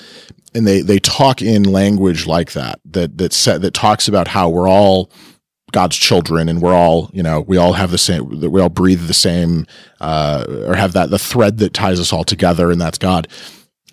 [0.53, 4.47] and they, they talk in language like that, that, that set, that talks about how
[4.47, 5.11] we're all
[5.71, 8.69] God's children and we're all, you know, we all have the same, that we all
[8.69, 9.65] breathe the same,
[9.99, 13.27] uh, or have that, the thread that ties us all together and that's God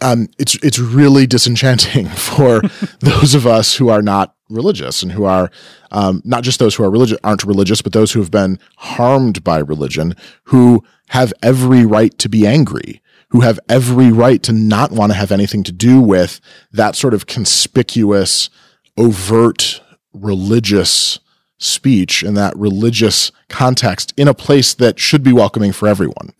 [0.00, 2.60] um, it's it's really disenchanting for
[3.00, 5.50] those of us who are not religious and who are
[5.90, 9.42] um, not just those who are religious aren't religious, but those who have been harmed
[9.42, 14.92] by religion, who have every right to be angry, who have every right to not
[14.92, 16.40] want to have anything to do with
[16.72, 18.50] that sort of conspicuous,
[18.96, 19.80] overt
[20.12, 21.18] religious
[21.58, 26.32] speech in that religious context in a place that should be welcoming for everyone.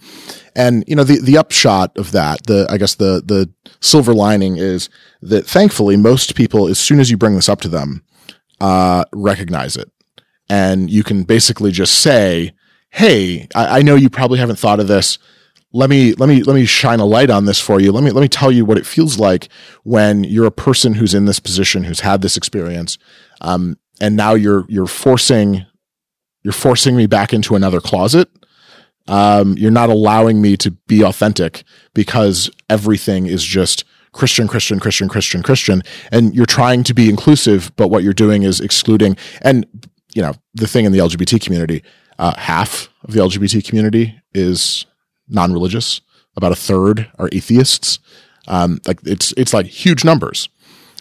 [0.57, 4.57] And you know the the upshot of that, the I guess the the silver lining
[4.57, 4.89] is
[5.21, 8.05] that thankfully most people, as soon as you bring this up to them,
[8.61, 9.91] uh, recognize it,
[10.49, 12.53] and you can basically just say,
[12.91, 15.19] "Hey, I, I know you probably haven't thought of this.
[15.73, 17.91] let me let me let me shine a light on this for you.
[17.91, 19.49] Let me let me tell you what it feels like
[19.83, 22.97] when you're a person who's in this position, who's had this experience,
[23.41, 25.67] um, and now you're you're forcing
[26.45, 28.29] you're forcing me back into another closet.
[29.07, 35.09] Um, you're not allowing me to be authentic because everything is just Christian, Christian, Christian,
[35.09, 39.17] Christian, Christian, and you're trying to be inclusive, but what you're doing is excluding.
[39.43, 39.67] And
[40.15, 41.83] you know the thing in the LGBT community,
[42.19, 44.87] uh, half of the LGBT community is
[45.29, 46.01] non-religious.
[46.37, 47.99] About a third are atheists.
[48.49, 50.49] Um, like it's it's like huge numbers.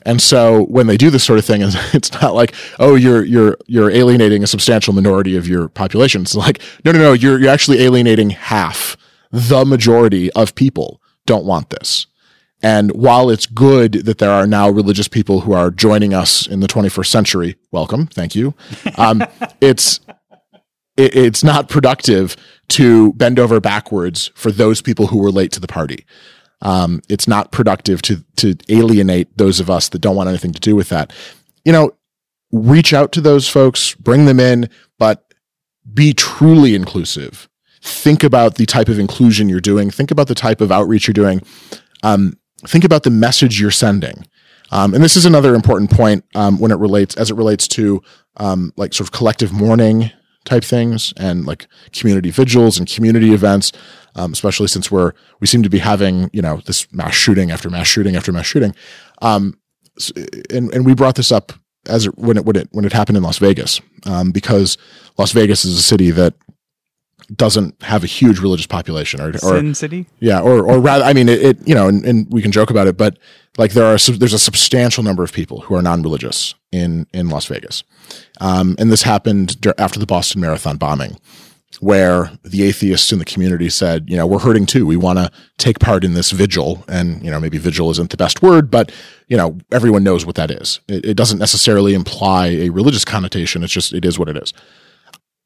[0.06, 1.62] And so when they do this sort of thing,
[1.94, 6.22] it's not like, oh, you're you're you're alienating a substantial minority of your population.
[6.22, 8.98] It's like, no, no, no, you're you're actually alienating half.
[9.32, 12.08] The majority of people don't want this.
[12.62, 16.62] And while it's good that there are now religious people who are joining us in
[16.62, 18.54] the 21st century, welcome, thank you.
[18.98, 19.22] Um,
[19.62, 20.00] it's
[20.96, 22.38] it, it's not productive
[22.70, 26.06] to bend over backwards for those people who were late to the party.
[26.64, 30.60] Um, it's not productive to to alienate those of us that don't want anything to
[30.60, 31.14] do with that.
[31.64, 31.92] You know,
[32.52, 35.34] reach out to those folks, bring them in, but
[35.94, 37.50] be truly inclusive.
[37.82, 39.92] Think about the type of inclusion you're doing.
[39.92, 41.42] Think about the type of outreach you're doing.
[42.02, 44.26] Um, think about the message you're sending.
[44.72, 48.02] Um, and this is another important point um, when it relates, as it relates to
[48.38, 50.12] um, like sort of collective mourning
[50.46, 53.72] type things and like community vigils and community events,
[54.16, 57.70] um, especially since we're we seem to be having you know this mass shooting after
[57.70, 58.76] mass shooting after mass shooting,
[59.22, 59.58] um,
[60.50, 61.54] and and we brought this up
[61.88, 64.78] as it, when it when it when it happened in Las Vegas um, because
[65.18, 66.34] Las Vegas is a city that
[67.36, 70.08] doesn't have a huge religious population or, or Sin City.
[70.20, 72.70] Yeah, or or rather, I mean, it, it you know, and, and, we can joke
[72.70, 73.18] about it, but
[73.58, 77.46] like there are there's a substantial number of people who are non-religious in in Las
[77.46, 77.84] Vegas,
[78.42, 81.18] um, and this happened after the Boston Marathon bombing,
[81.80, 84.86] where the atheists in the community said, you know, we're hurting too.
[84.86, 88.18] We want to take part in this vigil, and you know, maybe vigil isn't the
[88.18, 88.92] best word, but
[89.28, 90.82] you know, everyone knows what that is.
[90.88, 93.64] It, it doesn't necessarily imply a religious connotation.
[93.64, 94.54] It's just it is what it is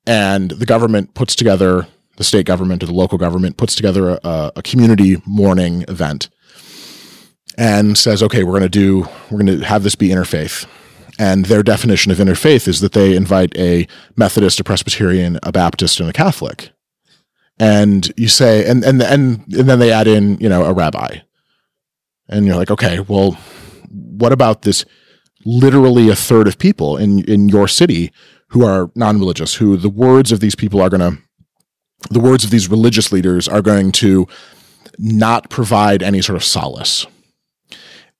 [0.07, 4.51] and the government puts together the state government or the local government puts together a,
[4.55, 6.29] a community mourning event
[7.57, 10.65] and says, okay, we're going to do, we're going to have this be interfaith.
[11.19, 15.99] And their definition of interfaith is that they invite a Methodist, a Presbyterian, a Baptist,
[15.99, 16.69] and a Catholic.
[17.59, 21.17] And you say, and, and, and, and then they add in, you know, a rabbi.
[22.29, 23.31] And you're like, okay, well,
[23.89, 24.85] what about this
[25.43, 28.11] literally a third of people in, in your city
[28.49, 31.21] who are non-religious, who the words of these people are going to,
[32.09, 34.27] the words of these religious leaders are going to
[34.97, 37.05] not provide any sort of solace.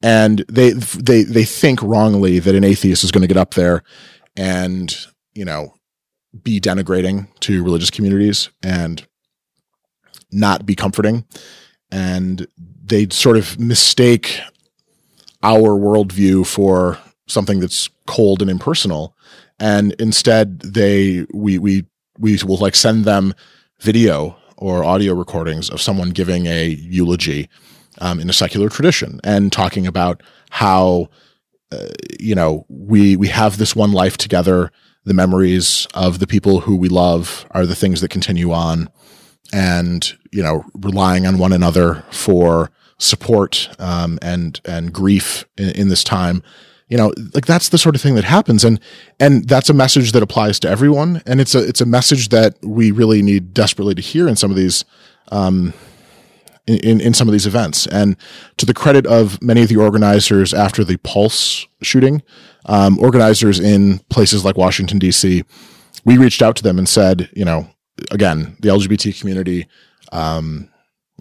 [0.02, 3.84] And they, they, they think wrongly that an atheist is going to get up there
[4.36, 4.96] and,
[5.34, 5.74] you know,
[6.44, 9.08] be denigrating to religious communities and
[10.32, 11.26] not be comforting.
[11.92, 12.48] And
[12.84, 14.40] they sort of mistake
[15.42, 19.16] our worldview for something that's cold and impersonal
[19.60, 21.86] and instead they we we
[22.18, 23.34] we will like send them
[23.80, 27.50] video or audio recordings of someone giving a eulogy
[28.00, 31.08] um, in a secular tradition and talking about how
[31.72, 31.88] uh,
[32.20, 34.72] you know we we have this one life together.
[35.06, 38.90] The memories of the people who we love are the things that continue on
[39.54, 45.90] and you know relying on one another for support um, and and grief in, in
[45.90, 46.44] this time
[46.88, 48.64] you know like that's the sort of thing that happens.
[48.64, 48.80] And
[49.20, 51.22] and that's a message that applies to everyone.
[51.26, 54.52] And it's a it's a message that we really need desperately to hear in some
[54.52, 54.86] of these
[55.32, 55.74] um
[56.66, 57.88] in, in some of these events.
[57.88, 58.18] And
[58.58, 62.22] to the credit of many of the organizers after the pulse shooting
[62.66, 65.44] um, organizers in places like washington d.c
[66.04, 67.70] we reached out to them and said you know
[68.12, 69.68] again the lgbt community
[70.12, 70.70] um,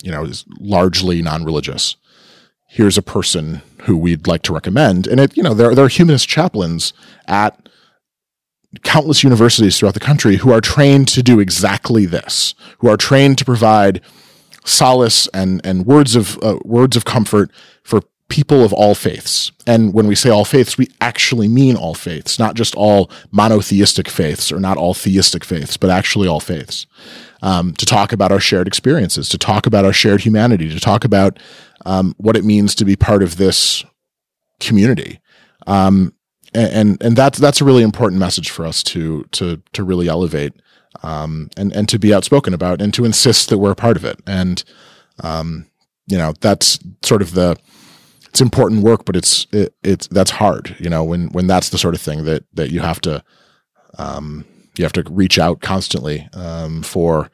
[0.03, 1.97] you know is largely non-religious.
[2.69, 5.07] Here's a person who we'd like to recommend.
[5.07, 6.93] And it, you know, there, there are humanist chaplains
[7.27, 7.69] at
[8.83, 13.39] countless universities throughout the country who are trained to do exactly this, who are trained
[13.39, 14.01] to provide
[14.65, 17.51] solace and, and words of, uh, words of comfort
[17.83, 19.53] for people of all faiths.
[19.67, 24.09] And when we say all faiths, we actually mean all faiths, not just all monotheistic
[24.09, 26.87] faiths or not all theistic faiths, but actually all faiths.
[27.43, 31.05] Um, to talk about our shared experiences, to talk about our shared humanity, to talk
[31.05, 31.39] about
[31.87, 33.85] um, what it means to be part of this
[34.61, 35.21] community.
[35.67, 36.13] Um,
[36.53, 40.53] and, and that's, that's a really important message for us to, to, to really elevate,
[41.03, 44.05] um, and, and to be outspoken about and to insist that we're a part of
[44.05, 44.21] it.
[44.27, 44.63] And,
[45.23, 45.67] um,
[46.07, 47.57] you know, that's sort of the,
[48.29, 51.79] it's important work, but it's, it, it's, that's hard, you know, when, when that's the
[51.79, 53.23] sort of thing that, that you have to,
[53.99, 54.45] um,
[54.77, 57.31] you have to reach out constantly, um, for,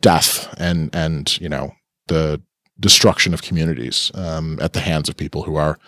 [0.00, 1.72] death and and you know
[2.08, 2.40] the
[2.80, 5.78] destruction of communities um, at the hands of people who are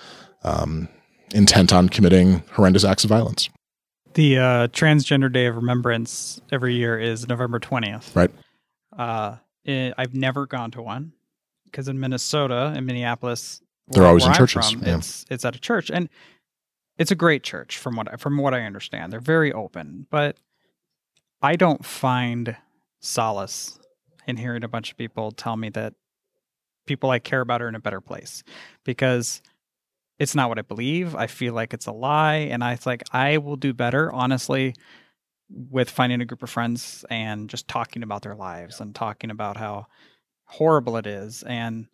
[0.44, 0.88] um,
[1.34, 3.48] intent on committing horrendous acts of violence.
[4.14, 8.14] The uh, Transgender Day of Remembrance every year is November 20th.
[8.16, 8.30] Right.
[8.96, 11.12] Uh, it, I've never gone to one
[11.64, 14.70] because in Minnesota, in Minneapolis, they're always in I'm churches.
[14.70, 14.96] from, yeah.
[14.96, 16.08] It's it's at a church, and
[16.98, 19.12] it's a great church from what from what I understand.
[19.12, 20.38] They're very open, but
[21.42, 22.56] I don't find
[23.00, 23.78] solace
[24.26, 25.94] in hearing a bunch of people tell me that
[26.86, 28.42] people I care about are in a better place
[28.84, 29.42] because
[30.18, 31.14] it's not what I believe.
[31.14, 34.74] I feel like it's a lie, and I it's like I will do better, honestly,
[35.48, 39.56] with finding a group of friends and just talking about their lives and talking about
[39.56, 39.86] how
[40.44, 41.86] horrible it is and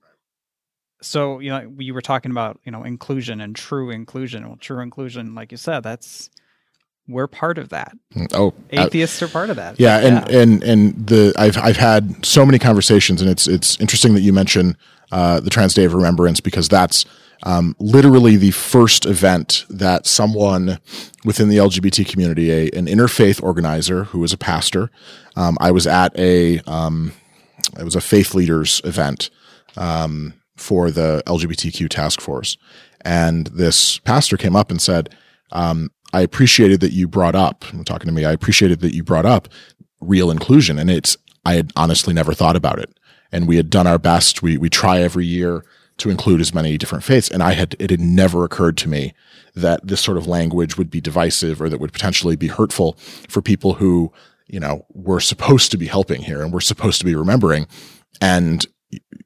[1.00, 4.80] so you know we were talking about you know inclusion and true inclusion well true
[4.80, 6.30] inclusion like you said that's
[7.08, 7.96] we're part of that.
[8.32, 9.78] Oh, uh, atheists are part of that.
[9.78, 14.14] yeah, and and and the I've I've had so many conversations, and it's it's interesting
[14.14, 14.76] that you mention
[15.10, 17.04] uh, the Trans Day of Remembrance because that's
[17.42, 20.78] um, literally the first event that someone
[21.24, 24.90] within the LGBT community, a, an interfaith organizer who was a pastor,
[25.36, 27.12] um, I was at a um,
[27.78, 29.30] it was a faith leaders event
[29.76, 32.56] um, for the LGBTQ task force,
[33.04, 35.14] and this pastor came up and said.
[35.54, 39.26] Um, I appreciated that you brought up, talking to me, I appreciated that you brought
[39.26, 39.48] up
[40.00, 40.78] real inclusion.
[40.78, 42.98] And it's, I had honestly never thought about it.
[43.30, 44.42] And we had done our best.
[44.42, 45.64] We, we try every year
[45.98, 47.30] to include as many different faiths.
[47.30, 49.14] And I had, it had never occurred to me
[49.54, 52.94] that this sort of language would be divisive or that would potentially be hurtful
[53.28, 54.12] for people who,
[54.46, 57.66] you know, were supposed to be helping here and we're supposed to be remembering.
[58.20, 58.66] And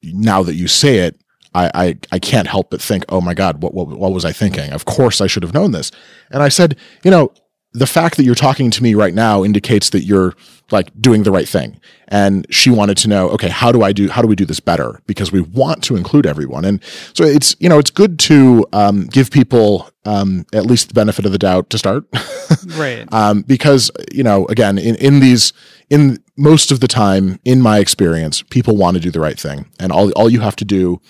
[0.03, 1.21] now that you say it,
[1.57, 4.33] I, I, I can't help but think, oh my God, what, what, what was I
[4.33, 4.73] thinking?
[4.73, 5.91] Of course I should have known this.
[6.31, 7.33] And I said, you know,
[7.73, 10.35] the fact that you're talking to me right now indicates that you're
[10.71, 11.81] like doing the right thing.
[12.09, 14.61] And she wanted to know, okay, how do I do, how do we do this
[14.61, 15.01] better?
[15.07, 16.65] Because we want to include everyone.
[16.65, 16.83] And
[17.13, 21.27] so it's, you know, it's good to, um, give people, um, at least the benefit
[21.27, 22.05] of the doubt to start.
[22.77, 25.53] right um, because you know again in, in these
[25.91, 29.67] in most of the time in my experience people want to do the right thing
[29.81, 31.01] and all, all you have to do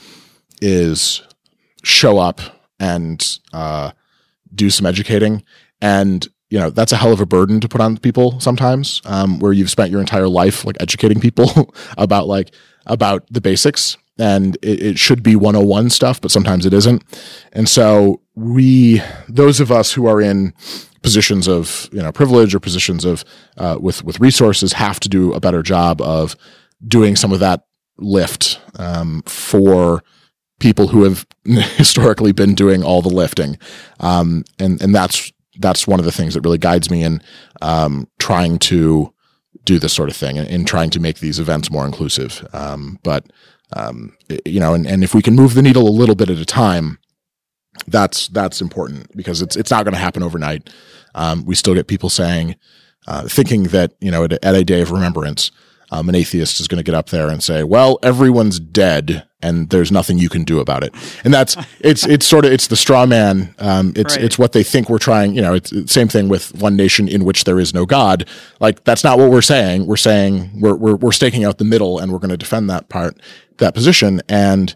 [0.61, 1.23] is
[1.83, 2.41] show up
[2.79, 3.93] and uh,
[4.55, 5.43] do some educating.
[5.81, 9.41] And you know that's a hell of a burden to put on people sometimes um,
[9.41, 12.53] where you've spent your entire life like educating people about like
[12.87, 13.97] about the basics.
[14.19, 17.03] And it, it should be 101 stuff but sometimes it isn't.
[17.53, 20.55] And so we those of us who are in
[21.03, 23.25] positions of you know privilege or positions of
[23.59, 26.37] uh, with with resources have to do a better job of
[26.87, 27.65] doing some of that
[27.99, 30.03] lift um, for
[30.59, 33.59] people who have historically been doing all the lifting.
[34.01, 37.23] Um, and and that's that's one of the things that really guides me in
[37.63, 39.13] um, trying to
[39.65, 42.47] do this sort of thing and, trying to make these events more inclusive.
[42.53, 43.25] Um, but
[43.73, 46.39] um, you know and, and if we can move the needle a little bit at
[46.39, 46.99] a time
[47.87, 50.71] that's that's important because it's it's not going to happen overnight.
[51.15, 52.57] Um, we still get people saying,
[53.07, 55.51] uh, thinking that you know at a, at a day of remembrance,
[55.91, 59.69] um, an atheist is going to get up there and say, "Well, everyone's dead, and
[59.71, 62.77] there's nothing you can do about it." And that's it's it's sort of it's the
[62.77, 63.55] straw man.
[63.59, 64.25] Um, it's Right.
[64.25, 65.35] it's what they think we're trying.
[65.35, 68.29] You know, it's the same thing with one nation in which there is no God.
[68.61, 69.87] Like that's not what we're saying.
[69.87, 72.89] We're saying we're we're we're staking out the middle, and we're going to defend that
[72.89, 73.19] part,
[73.59, 74.75] that position, and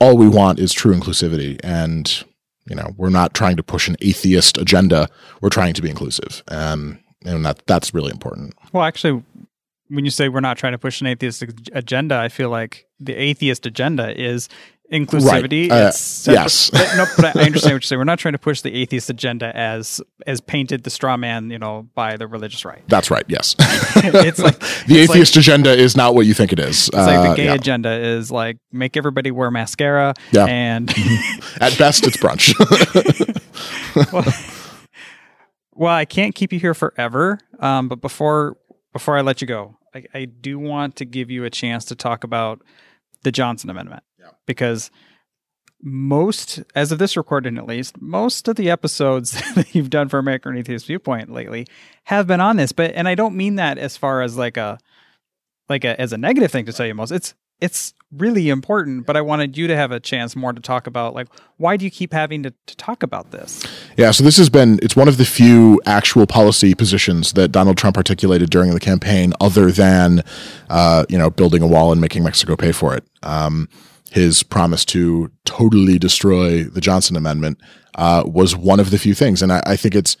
[0.00, 2.24] all we want is true inclusivity and
[2.66, 5.06] you know we're not trying to push an atheist agenda
[5.42, 9.22] we're trying to be inclusive um, and that that's really important well actually
[9.88, 12.86] when you say we're not trying to push an atheist ag- agenda i feel like
[13.04, 14.48] the atheist agenda is
[14.92, 15.86] inclusivity Right.
[15.86, 15.92] Uh,
[16.32, 16.70] yes.
[16.96, 17.98] no, but I understand what you're saying.
[17.98, 21.58] We're not trying to push the atheist agenda as as painted the straw man, you
[21.58, 22.82] know, by the religious right.
[22.88, 24.66] that's right yes it's like the
[24.98, 27.36] it's like- atheist agenda is not what you think it is It's like Uh, the
[27.36, 27.54] gay yeah.
[27.54, 30.44] agenda is like make everybody wear mascara Yeah.
[30.44, 30.90] and
[31.60, 32.52] at best it's brunch
[34.12, 34.24] well,
[35.74, 37.38] well, I can't keep you here forever.
[37.58, 38.56] Um, but before
[38.92, 41.94] before I let you go, I, I do want to give you a chance to
[41.94, 42.62] talk about
[43.22, 44.30] the Johnson Amendment Yeah.
[44.46, 44.90] because
[45.84, 50.18] most, as of this recording at least, most of the episodes that you've done for
[50.18, 51.66] American Atheist Viewpoint lately
[52.04, 52.72] have been on this.
[52.72, 54.78] But and I don't mean that as far as like a
[55.68, 57.10] like a as a negative thing to tell you most.
[57.10, 60.88] It's it's really important, but I wanted you to have a chance more to talk
[60.88, 63.64] about like why do you keep having to, to talk about this?
[63.96, 67.78] Yeah, so this has been it's one of the few actual policy positions that Donald
[67.78, 70.22] Trump articulated during the campaign, other than
[70.68, 73.06] uh, you know building a wall and making Mexico pay for it.
[73.22, 73.68] Um,
[74.10, 77.58] his promise to totally destroy the Johnson Amendment
[77.94, 80.16] uh, was one of the few things, and I, I think it's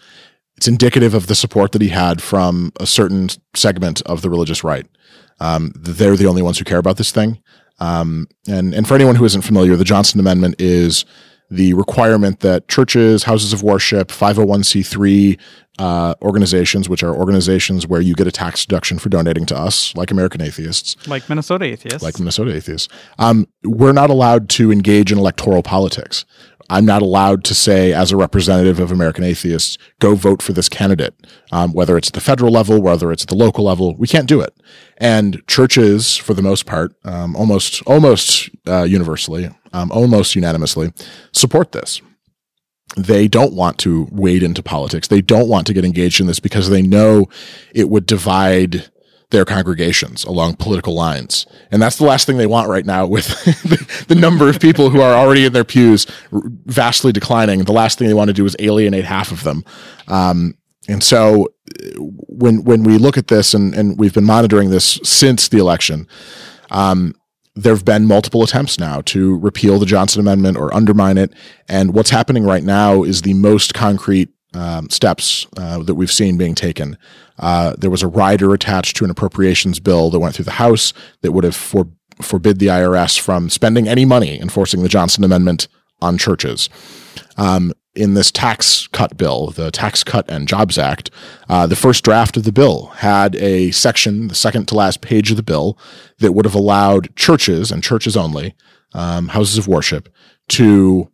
[0.56, 4.62] it's indicative of the support that he had from a certain segment of the religious
[4.62, 4.86] right.
[5.42, 7.42] Um, they're the only ones who care about this thing.
[7.80, 11.04] Um, and and for anyone who isn't familiar, the Johnson Amendment is
[11.50, 15.38] the requirement that churches, houses of worship, 501c3
[15.78, 19.94] uh, organizations, which are organizations where you get a tax deduction for donating to us,
[19.94, 22.88] like American Atheists, like Minnesota Atheists, like Minnesota Atheists,
[23.18, 26.24] um, we're not allowed to engage in electoral politics.
[26.72, 30.70] I'm not allowed to say, as a representative of American atheists, go vote for this
[30.70, 31.14] candidate,
[31.52, 33.94] um, whether it's at the federal level, whether it's at the local level.
[33.98, 34.56] We can't do it.
[34.96, 40.94] And churches, for the most part, um, almost almost uh, universally, um, almost unanimously,
[41.32, 42.00] support this.
[42.96, 45.08] They don't want to wade into politics.
[45.08, 47.28] They don't want to get engaged in this because they know
[47.74, 48.90] it would divide
[49.32, 51.46] their congregations along political lines.
[51.72, 53.26] And that's the last thing they want right now with
[54.06, 57.64] the, number of people who are already in their pews vastly declining.
[57.64, 59.64] The last thing they want to do is alienate half of them.
[60.06, 60.54] Um,
[60.88, 61.48] and so
[61.98, 66.06] when, when we look at this and, and we've been monitoring this since the election,
[66.70, 67.14] um,
[67.54, 71.32] there have been multiple attempts now to repeal the Johnson Amendment or undermine it.
[71.68, 76.38] And what's happening right now is the most concrete um, steps uh, that we've seen
[76.38, 76.96] being taken.
[77.42, 80.94] Uh, there was a rider attached to an appropriations bill that went through the House
[81.20, 81.88] that would have for,
[82.22, 85.68] forbid the IRS from spending any money enforcing the Johnson Amendment
[86.00, 86.70] on churches.
[87.36, 91.10] Um, in this tax cut bill, the Tax Cut and Jobs Act,
[91.48, 95.30] uh, the first draft of the bill had a section, the second to last page
[95.30, 95.76] of the bill,
[96.18, 98.54] that would have allowed churches and churches only,
[98.94, 100.08] um, houses of worship,
[100.48, 101.10] to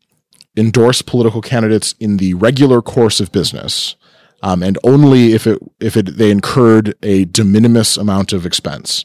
[0.57, 3.97] endorse political candidates in the regular course of business,
[4.43, 9.05] um, and only if it if it they incurred a de minimis amount of expense.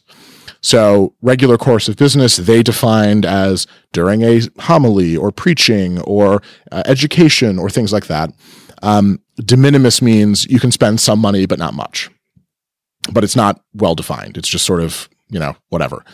[0.61, 6.83] So, regular course of business they defined as during a homily or preaching or uh,
[6.85, 8.31] education or things like that.
[8.81, 12.09] Um, de minimis means you can spend some money but not much,
[13.11, 14.37] but it's not well defined.
[14.37, 16.05] It's just sort of you know whatever.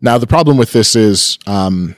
[0.00, 1.96] Now, the problem with this is um,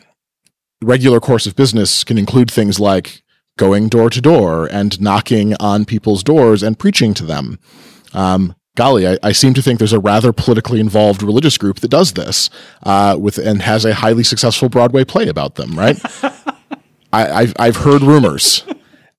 [0.82, 3.22] regular course of business can include things like
[3.57, 7.59] going door to door and knocking on people's doors and preaching to them.
[8.12, 11.88] Um, golly, I, I, seem to think there's a rather politically involved religious group that
[11.88, 12.50] does this
[12.84, 15.76] uh, with and has a highly successful Broadway play about them.
[15.76, 15.98] Right?
[17.12, 18.64] I, I've I've heard rumors,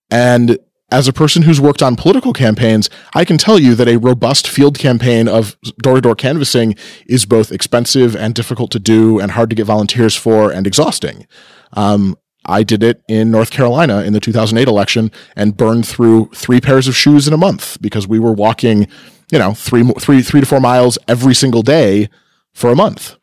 [0.09, 0.57] and
[0.89, 4.47] as a person who's worked on political campaigns, I can tell you that a robust
[4.47, 6.75] field campaign of door to door canvassing
[7.07, 11.27] is both expensive and difficult to do and hard to get volunteers for and exhausting.
[11.73, 12.15] Um,
[12.47, 16.87] I did it in North Carolina in the 2008 election and burned through three pairs
[16.87, 18.87] of shoes in a month because we were walking,
[19.31, 22.09] you know, three, three, three to four miles every single day
[22.53, 23.15] for a month.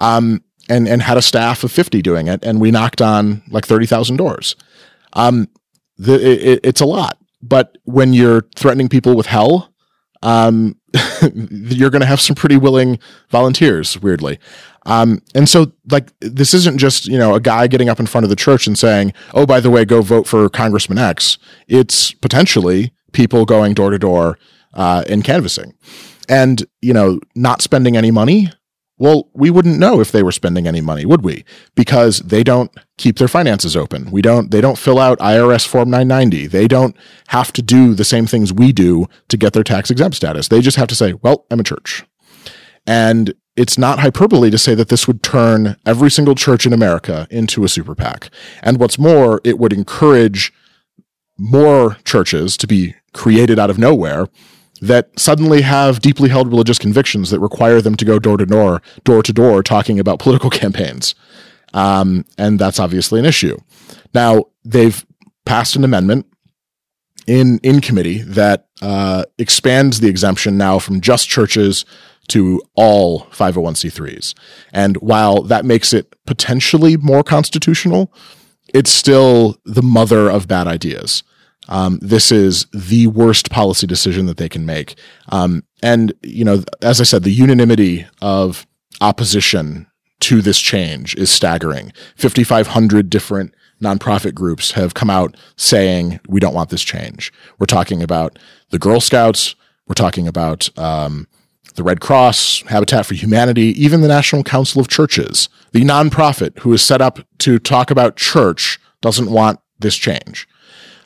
[0.00, 2.42] Um, and, and had a staff of 50 doing it.
[2.42, 4.56] And we knocked on like 30,000 doors.
[5.12, 5.48] Um,
[5.98, 7.18] the, it, it's a lot.
[7.42, 9.74] But when you're threatening people with hell,
[10.22, 10.76] um,
[11.34, 12.98] you're going to have some pretty willing
[13.28, 14.38] volunteers, weirdly.
[14.86, 18.24] Um, and so, like, this isn't just, you know, a guy getting up in front
[18.24, 21.38] of the church and saying, oh, by the way, go vote for Congressman X.
[21.68, 24.38] It's potentially people going door to door
[24.74, 25.74] uh, and canvassing.
[26.28, 28.50] And, you know, not spending any money
[28.96, 31.44] well, we wouldn't know if they were spending any money, would we?
[31.74, 34.10] Because they don't keep their finances open.
[34.10, 36.46] We don't they don't fill out IRS form 990.
[36.46, 36.96] They don't
[37.28, 40.48] have to do the same things we do to get their tax exempt status.
[40.48, 42.04] They just have to say, "Well, I'm a church."
[42.86, 47.26] And it's not hyperbole to say that this would turn every single church in America
[47.30, 48.30] into a super PAC.
[48.62, 50.52] And what's more, it would encourage
[51.38, 54.28] more churches to be created out of nowhere
[54.80, 58.82] that suddenly have deeply held religious convictions that require them to go door to door,
[59.04, 61.14] door to door, talking about political campaigns.
[61.72, 63.56] Um, and that's obviously an issue.
[64.12, 65.04] Now, they've
[65.44, 66.26] passed an amendment
[67.26, 71.84] in, in committee that uh, expands the exemption now from just churches
[72.28, 74.34] to all 501c3s.
[74.72, 78.12] And while that makes it potentially more constitutional,
[78.72, 81.22] it's still the mother of bad ideas.
[81.68, 84.96] Um, this is the worst policy decision that they can make.
[85.28, 88.66] Um, and, you know, as I said, the unanimity of
[89.00, 89.86] opposition
[90.20, 91.92] to this change is staggering.
[92.16, 97.32] 5,500 different nonprofit groups have come out saying we don't want this change.
[97.58, 98.38] We're talking about
[98.70, 99.54] the Girl Scouts.
[99.86, 101.28] We're talking about um,
[101.74, 105.48] the Red Cross, Habitat for Humanity, even the National Council of Churches.
[105.72, 110.48] The nonprofit who is set up to talk about church doesn't want this change.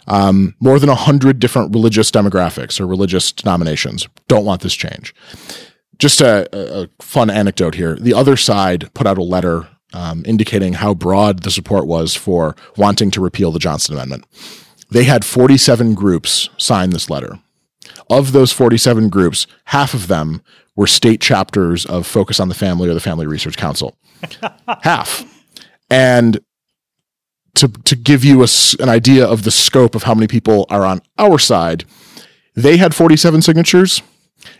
[0.07, 5.15] Um, more than 100 different religious demographics or religious denominations don't want this change.
[5.99, 7.97] Just a, a fun anecdote here.
[7.97, 12.57] The other side put out a letter um, indicating how broad the support was for
[12.77, 14.25] wanting to repeal the Johnson Amendment.
[14.91, 17.39] They had 47 groups sign this letter.
[18.11, 20.43] Of those 47 groups, half of them
[20.77, 23.97] were state chapters of Focus on the Family or the Family Research Council.
[24.83, 25.25] Half.
[25.91, 26.41] And
[27.55, 30.85] to, to give you a, an idea of the scope of how many people are
[30.85, 31.85] on our side,
[32.55, 34.03] they had 47 signatures.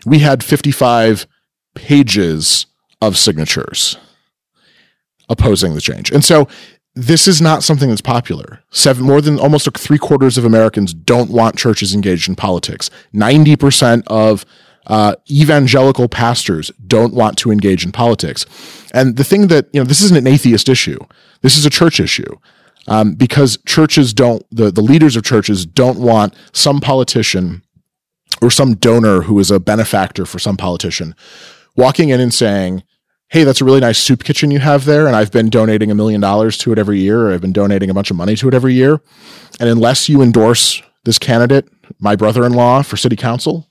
[0.05, 1.25] We had 55
[1.75, 2.65] pages
[3.01, 3.97] of signatures
[5.29, 6.11] opposing the change.
[6.11, 6.47] And so
[6.99, 8.61] this is not something that's popular.
[8.71, 12.89] Seven, more than almost three quarters of Americans don't want churches engaged in politics.
[13.13, 14.45] 90% of
[14.87, 18.45] uh, evangelical pastors don't want to engage in politics.
[18.93, 20.99] And the thing that, you know, this isn't an atheist issue.
[21.41, 22.37] This is a church issue.
[22.87, 27.61] Um, because churches don't, the, the leaders of churches don't want some politician
[28.41, 31.15] or some donor who is a benefactor for some politician
[31.75, 32.83] walking in and saying,
[33.31, 35.05] Hey, that's a really nice soup kitchen you have there.
[35.05, 37.31] And I've been donating a million dollars to it every year.
[37.31, 39.01] I've been donating a bunch of money to it every year.
[39.59, 41.69] And unless you endorse this candidate,
[41.99, 43.67] my brother-in-law for city council,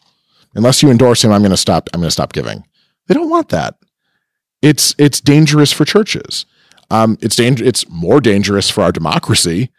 [0.55, 1.89] unless you endorse him, I'm going to stop.
[1.93, 2.65] I'm going to stop giving.
[3.09, 3.75] They don't want that.
[4.63, 6.47] It's, it's dangerous for churches.
[6.91, 7.65] Um, it's danger.
[7.65, 9.73] It's more dangerous for our democracy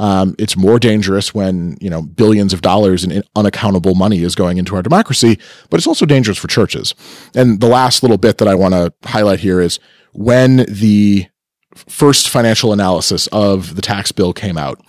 [0.00, 4.56] um, it's more dangerous when you know billions of dollars in unaccountable money is going
[4.56, 5.38] into our democracy,
[5.68, 6.94] but it's also dangerous for churches.
[7.34, 9.78] And the last little bit that I want to highlight here is
[10.12, 11.26] when the
[11.74, 14.80] first financial analysis of the tax bill came out,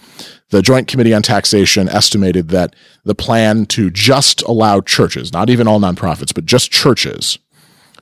[0.50, 5.68] the Joint Committee on Taxation estimated that the plan to just allow churches, not even
[5.68, 7.38] all nonprofits, but just churches,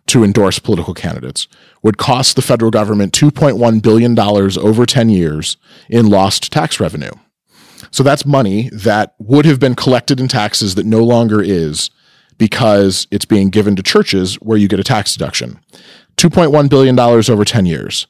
[0.09, 1.47] to endorse political candidates
[1.81, 5.57] would cost the federal government $2.1 billion over 10 years
[5.89, 7.11] in lost tax revenue.
[7.91, 11.89] So that's money that would have been collected in taxes that no longer is
[12.37, 15.59] because it's being given to churches where you get a tax deduction.
[16.17, 18.07] $2.1 billion over 10 years.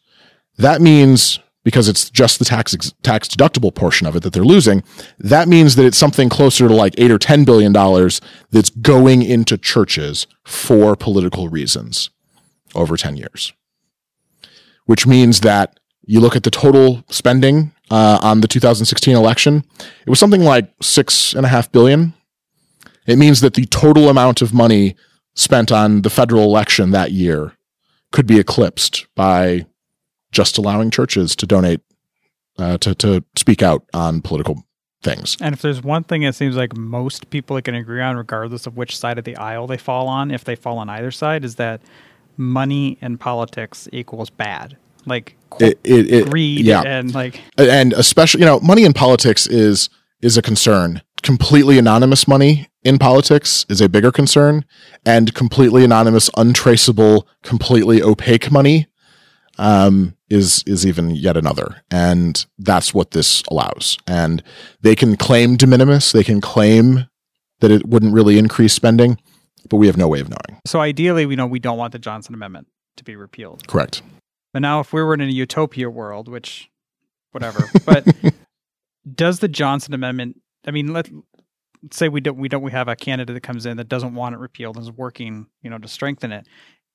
[0.57, 4.83] That means because it's just the tax tax deductible portion of it that they're losing.
[5.19, 9.21] That means that it's something closer to like eight or ten billion dollars that's going
[9.21, 12.09] into churches for political reasons
[12.75, 13.53] over ten years.
[14.89, 20.09] Which means that you look at the total spending uh, on the 2016 election, it
[20.09, 22.15] was something like six and a half billion.
[23.05, 24.95] It means that the total amount of money
[25.35, 27.53] spent on the federal election that year
[28.11, 29.67] could be eclipsed by
[30.31, 31.81] just allowing churches to donate
[32.57, 34.63] uh, to to speak out on political
[35.03, 35.37] things.
[35.39, 38.75] And if there's one thing it seems like most people can agree on, regardless of
[38.75, 41.57] which side of the aisle they fall on, if they fall on either side, is
[41.57, 41.79] that
[42.39, 44.77] money and politics equals bad.
[45.05, 46.81] Like it, it, it, greed yeah.
[46.85, 49.89] and like and especially you know money in politics is
[50.21, 51.01] is a concern.
[51.21, 54.63] Completely anonymous money in politics is a bigger concern,
[55.05, 58.87] and completely anonymous, untraceable, completely opaque money
[59.57, 63.97] um, is is even yet another, and that's what this allows.
[64.07, 64.41] And
[64.81, 67.07] they can claim de minimis, they can claim
[67.59, 69.17] that it wouldn't really increase spending,
[69.69, 70.61] but we have no way of knowing.
[70.65, 72.67] So ideally, we know we don't want the Johnson Amendment
[72.97, 73.67] to be repealed.
[73.67, 74.01] Correct.
[74.53, 76.69] But now, if we were in a utopia world, which
[77.31, 78.07] whatever, but
[79.13, 80.41] does the Johnson Amendment?
[80.65, 81.13] I mean, let us
[81.91, 84.35] say we don't we don't we have a candidate that comes in that doesn't want
[84.35, 86.45] it repealed and is working you know to strengthen it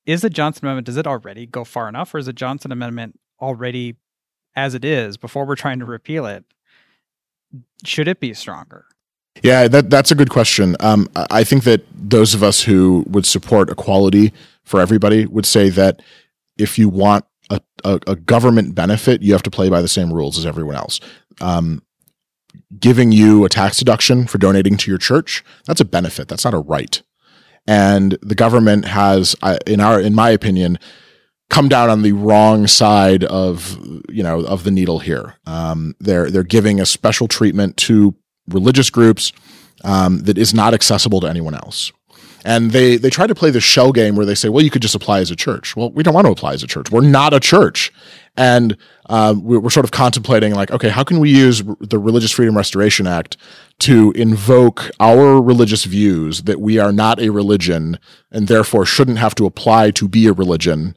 [0.07, 3.19] is the Johnson Amendment, does it already go far enough, or is the Johnson Amendment
[3.41, 3.97] already
[4.55, 6.45] as it is before we're trying to repeal it?
[7.85, 8.87] Should it be stronger?
[9.43, 10.77] Yeah, that that's a good question.
[10.81, 14.33] Um, I think that those of us who would support equality
[14.63, 16.01] for everybody would say that
[16.57, 20.13] if you want a, a, a government benefit, you have to play by the same
[20.13, 21.01] rules as everyone else.
[21.41, 21.83] Um,
[22.79, 26.29] giving you a tax deduction for donating to your church, that's a benefit.
[26.29, 27.03] That's not a right
[27.67, 29.35] and the government has,
[29.67, 30.79] in our, in my opinion,
[31.51, 33.79] come down on the wrong side of
[34.09, 35.37] you know of the needle here.
[35.47, 38.15] Um, they're they're giving a special treatment to
[38.49, 39.33] religious groups
[39.85, 41.93] um, that is not accessible to anyone else.
[42.47, 44.83] And they they try to play the shell game where they say, well, you could
[44.83, 45.75] just apply as a church.
[45.77, 46.91] Well, we don't want to apply as a church.
[46.91, 47.91] We're not a church.
[48.37, 48.77] And
[49.09, 53.07] uh, we're sort of contemplating, like, okay, how can we use the Religious Freedom Restoration
[53.07, 53.37] Act
[53.81, 57.99] to invoke our religious views that we are not a religion
[58.33, 60.97] and therefore shouldn't have to apply to be a religion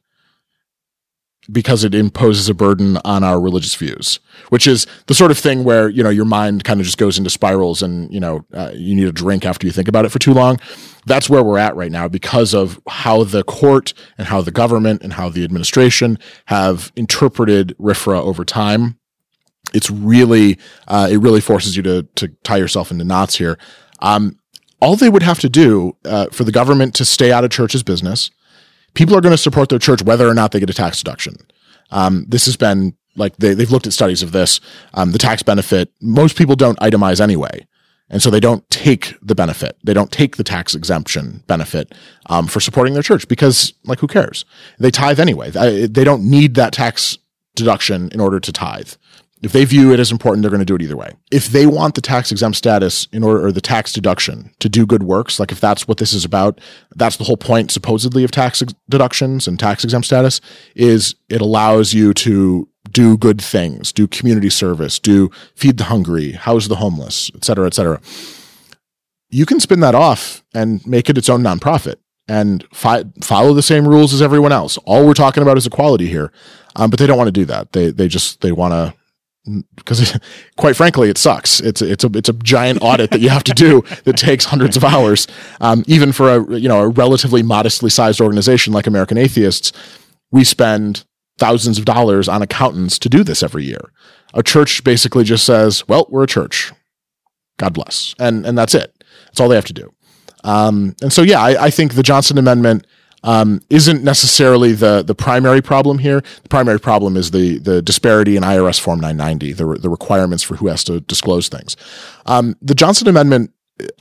[1.52, 4.20] because it imposes a burden on our religious views,
[4.50, 7.18] which is the sort of thing where, you know, your mind kind of just goes
[7.18, 10.10] into spirals and, you know, uh, you need a drink after you think about it
[10.10, 10.60] for too long.
[11.06, 15.04] That's where we're at right now because of how the court and how the government
[15.04, 19.00] and how the administration have interpreted RFRA over time.
[19.74, 23.58] It's really, uh, it really forces you to, to tie yourself into knots here.
[24.00, 24.40] Um,
[24.80, 27.84] all they would have to do, uh, for the government to stay out of church's
[27.84, 28.32] business,
[28.98, 31.38] people are going to support their church whether or not they get a tax deduction.
[31.92, 34.60] Um, this has been like they, they've looked at studies of this.
[34.96, 37.68] Um, the tax benefit, most people don't itemize anyway.
[38.10, 39.78] And so they don't take the benefit.
[39.84, 41.94] They don't take the tax exemption benefit
[42.28, 44.46] um, for supporting their church because, like, who cares?
[44.80, 45.52] They tithe anyway.
[45.52, 47.18] They don't need that tax
[47.56, 48.94] deduction in order to tithe.
[49.44, 51.12] If they view it as important, they're going to do it either way.
[51.32, 54.86] If they want the tax exempt status in order, or the tax deduction to do
[54.86, 56.60] good works, like if that's what this is about,
[56.96, 60.42] that's the whole point supposedly of tax ex- deductions and tax exempt status
[60.76, 66.32] is it allows you to do good things, do community service, do feed the hungry,
[66.32, 68.02] house the homeless, et cetera, et cetera.
[69.30, 71.96] You can spin that off and make it its own nonprofit
[72.28, 74.78] and fi- follow the same rules as everyone else.
[74.80, 76.32] All we're talking about is equality here.
[76.76, 77.74] Um, but they don't want to do that.
[77.74, 78.94] They, they just, they want to,
[79.76, 80.18] because
[80.58, 81.60] quite frankly, it sucks.
[81.60, 84.78] It's it's a it's a giant audit that you have to do that takes hundreds
[84.78, 85.28] of hours.
[85.62, 89.72] Um, even for a you know a relatively modestly sized organization like American Atheists,
[90.32, 91.06] we spend
[91.40, 93.92] thousands of dollars on accountants to do this every year.
[94.34, 96.74] A church basically just says, "Well, we're a church.
[97.58, 98.94] God bless," and and that's it.
[99.26, 99.94] That's all they have to do.
[100.44, 102.88] Um, and so, yeah, I, I think the Johnson Amendment
[103.28, 106.22] um, isn't necessarily the the primary problem here.
[106.44, 110.56] The primary problem is the the disparity in IRS Form 990, the the requirements for
[110.56, 111.76] who has to disclose things.
[112.26, 113.52] Um, the Johnson Amendment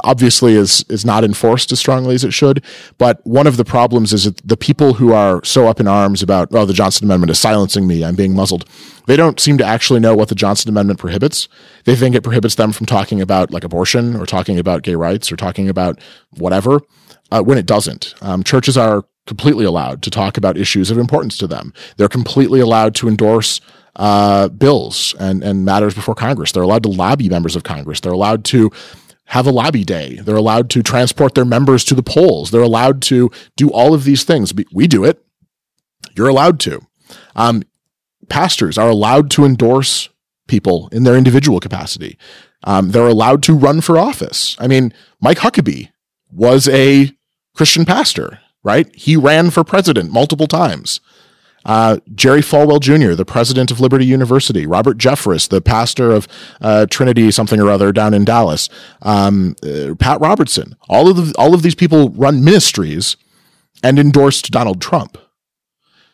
[0.05, 2.65] obviously is is not enforced as strongly as it should.
[2.99, 6.23] But one of the problems is that the people who are so up in arms
[6.23, 8.65] about oh the Johnson Amendment is silencing me, I'm being muzzled.
[9.07, 11.49] They don't seem to actually know what the Johnson Amendment prohibits.
[11.85, 15.33] They think it prohibits them from talking about like abortion or talking about gay rights
[15.33, 16.01] or talking about
[16.31, 16.81] whatever.
[17.33, 21.37] Uh, when it doesn't, um, churches are completely allowed to talk about issues of importance
[21.39, 21.73] to them.
[21.97, 23.61] They're completely allowed to endorse
[23.97, 26.53] uh, bills and, and matters before Congress.
[26.53, 28.01] They're allowed to lobby members of Congress.
[28.01, 28.71] They're allowed to
[29.27, 30.17] have a lobby day.
[30.17, 32.51] They're allowed to transport their members to the polls.
[32.51, 34.55] They're allowed to do all of these things.
[34.73, 35.25] We do it.
[36.15, 36.87] You're allowed to.
[37.35, 37.65] Um,
[38.29, 40.09] pastors are allowed to endorse
[40.47, 42.17] people in their individual capacity.
[42.65, 44.57] Um, they're allowed to run for office.
[44.61, 45.91] I mean, Mike Huckabee
[46.31, 47.13] was a
[47.55, 48.93] Christian pastor right?
[48.97, 51.01] He ran for president multiple times.
[51.65, 56.27] Uh, Jerry Falwell Jr., the president of Liberty University, Robert Jeffress, the pastor of
[56.61, 58.69] uh, Trinity something or other down in Dallas,
[59.03, 60.77] um, uh, Pat Robertson.
[60.89, 63.17] All of the, all of these people run ministries
[63.85, 65.17] and endorsed Donald Trump.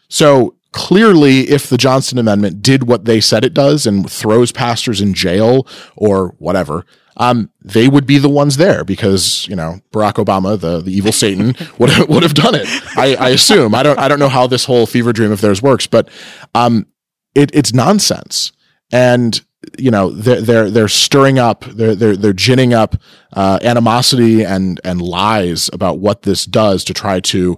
[0.09, 5.01] So clearly, if the Johnson Amendment did what they said it does and throws pastors
[5.01, 6.85] in jail or whatever,
[7.17, 11.13] um, they would be the ones there because you know Barack Obama, the the evil
[11.13, 12.67] Satan, would have, would have done it.
[12.97, 13.75] I, I assume.
[13.75, 16.09] I don't I don't know how this whole fever dream of theirs works, but
[16.55, 16.87] um,
[17.35, 18.53] it, it's nonsense.
[18.91, 19.41] And
[19.79, 22.97] you know they're they're they're stirring up they're they're they're ginning up
[23.33, 27.57] uh, animosity and and lies about what this does to try to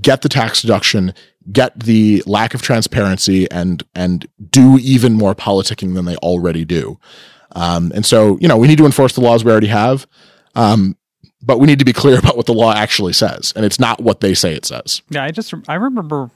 [0.00, 1.14] get the tax deduction,
[1.50, 6.98] get the lack of transparency, and and do even more politicking than they already do.
[7.52, 10.06] Um, and so, you know, we need to enforce the laws we already have.
[10.54, 10.96] Um,
[11.42, 13.52] but we need to be clear about what the law actually says.
[13.56, 15.02] And it's not what they say it says.
[15.10, 15.24] Yeah.
[15.24, 16.30] I just, I remember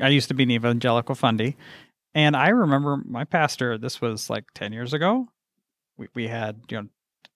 [0.00, 1.56] I used to be an evangelical fundy
[2.14, 5.28] and I remember my pastor, this was like 10 years ago.
[5.96, 6.88] We, we had, you know,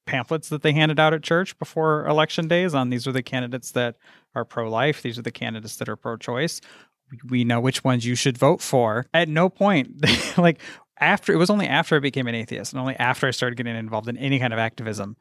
[0.06, 3.70] pamphlets that they handed out at church before election days on these are the candidates
[3.72, 3.96] that
[4.34, 5.00] are pro life.
[5.00, 6.60] These are the candidates that are pro choice
[7.28, 9.06] we know which ones you should vote for.
[9.14, 10.04] At no point,
[10.38, 10.60] like
[11.00, 13.76] after it was only after I became an atheist and only after I started getting
[13.76, 15.16] involved in any kind of activism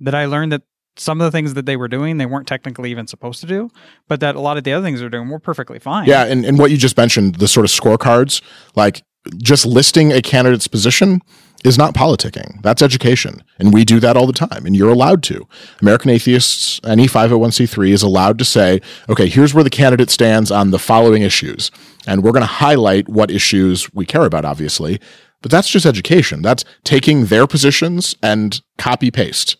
[0.00, 0.62] that I learned that
[0.96, 3.70] some of the things that they were doing they weren't technically even supposed to do,
[4.08, 6.06] but that a lot of the other things they're doing were perfectly fine.
[6.06, 8.42] Yeah, and, and what you just mentioned, the sort of scorecards,
[8.76, 9.02] like
[9.38, 11.20] just listing a candidate's position
[11.64, 12.62] is not politicking.
[12.62, 13.42] That's education.
[13.58, 14.66] And we do that all the time.
[14.66, 15.48] And you're allowed to.
[15.80, 20.70] American Atheists, any 501c3 is allowed to say, okay, here's where the candidate stands on
[20.70, 21.70] the following issues.
[22.06, 25.00] And we're going to highlight what issues we care about, obviously.
[25.40, 26.42] But that's just education.
[26.42, 29.56] That's taking their positions and copy paste.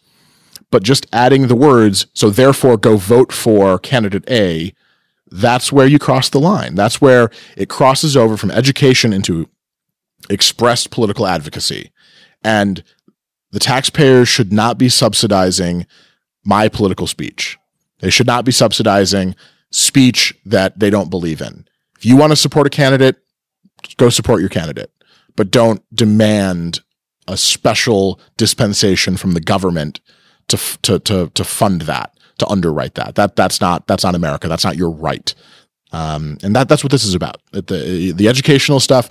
[0.70, 4.74] But just adding the words, so therefore go vote for candidate A,
[5.30, 6.74] that's where you cross the line.
[6.74, 9.48] That's where it crosses over from education into
[10.30, 11.90] expressed political advocacy.
[12.44, 12.84] And
[13.50, 15.86] the taxpayers should not be subsidizing
[16.44, 17.58] my political speech.
[18.00, 19.34] They should not be subsidizing
[19.70, 21.66] speech that they don't believe in.
[21.96, 23.16] If you want to support a candidate,
[23.96, 24.92] go support your candidate,
[25.36, 26.80] but don't demand
[27.26, 30.00] a special dispensation from the government
[30.48, 33.14] to to to to fund that, to underwrite that.
[33.14, 34.48] That that's not that's not America.
[34.48, 35.34] That's not your right.
[35.92, 37.40] Um, and that that's what this is about.
[37.52, 39.08] The the educational stuff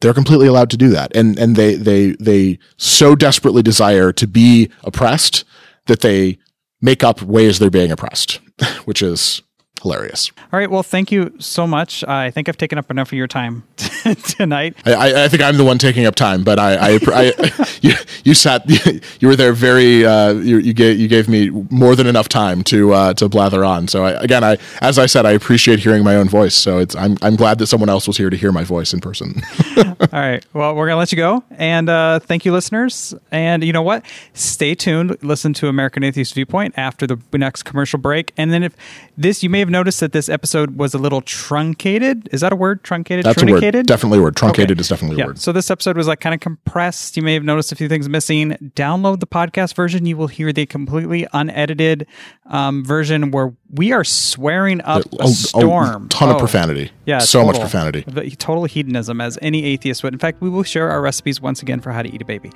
[0.00, 1.14] they're completely allowed to do that.
[1.16, 5.44] And and they they they so desperately desire to be oppressed
[5.86, 6.38] that they
[6.80, 8.40] make up ways they're being oppressed
[8.84, 9.42] which is
[9.86, 13.08] hilarious all right well thank you so much uh, i think i've taken up enough
[13.08, 13.62] of your time
[14.14, 14.76] tonight.
[14.84, 17.92] I, I, think I'm the one taking up time, but I, I, I you,
[18.24, 18.64] you, sat,
[19.20, 22.62] you were there very, uh, you, you, gave you gave me more than enough time
[22.64, 23.88] to uh, to blather on.
[23.88, 26.54] So I, again, I as I said, I appreciate hearing my own voice.
[26.54, 29.00] So it's I'm I'm glad that someone else was here to hear my voice in
[29.00, 29.42] person.
[29.76, 33.14] All right, well, we're gonna let you go, and uh, thank you, listeners.
[33.30, 34.04] And you know what?
[34.34, 35.16] Stay tuned.
[35.22, 38.76] Listen to American Atheist Viewpoint after the next commercial break, and then if
[39.16, 42.30] this, you may have noticed that this episode was a little truncated.
[42.32, 42.82] Is that a word?
[42.82, 43.26] Truncated.
[43.26, 43.86] That's a word.
[43.86, 44.34] Definitely a word.
[44.34, 44.80] Truncated okay.
[44.80, 45.26] is definitely a yeah.
[45.26, 45.38] word.
[45.38, 47.14] So this episode was like kind of compressed.
[47.16, 48.52] You may have noticed a few things missing.
[48.74, 50.06] Download the podcast version.
[50.06, 52.06] You will hear the completely unedited
[52.46, 56.06] um, version where we are swearing up a, a storm.
[56.06, 56.90] A ton oh, of profanity.
[57.04, 57.18] Yeah.
[57.18, 58.04] So total, much profanity.
[58.06, 60.14] The, total hedonism, as any atheist would.
[60.14, 62.50] In fact, we will share our recipes once again for how to eat a baby.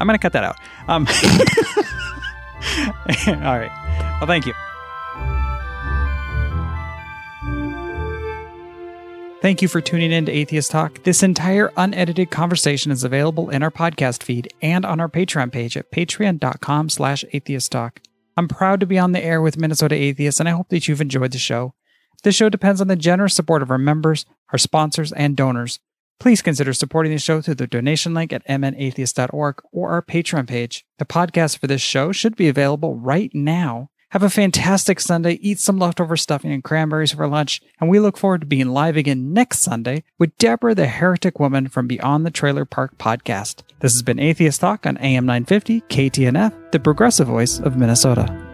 [0.00, 0.56] I'm going to cut that out.
[0.86, 1.06] Um,
[3.44, 4.16] all right.
[4.20, 4.54] Well, thank you.
[9.40, 11.04] Thank you for tuning in to Atheist Talk.
[11.04, 15.76] This entire unedited conversation is available in our podcast feed and on our Patreon page
[15.76, 17.98] at patreon.com slash atheisttalk.
[18.36, 21.00] I'm proud to be on the air with Minnesota Atheists, and I hope that you've
[21.00, 21.74] enjoyed the show.
[22.24, 25.78] This show depends on the generous support of our members, our sponsors, and donors.
[26.18, 30.84] Please consider supporting the show through the donation link at mnatheist.org or our Patreon page.
[30.98, 35.34] The podcast for this show should be available right now have a fantastic Sunday.
[35.34, 37.60] Eat some leftover stuffing and cranberries for lunch.
[37.80, 41.68] And we look forward to being live again next Sunday with Deborah, the heretic woman
[41.68, 43.62] from Beyond the Trailer Park podcast.
[43.80, 48.47] This has been Atheist Talk on AM 950 KTNF, the progressive voice of Minnesota.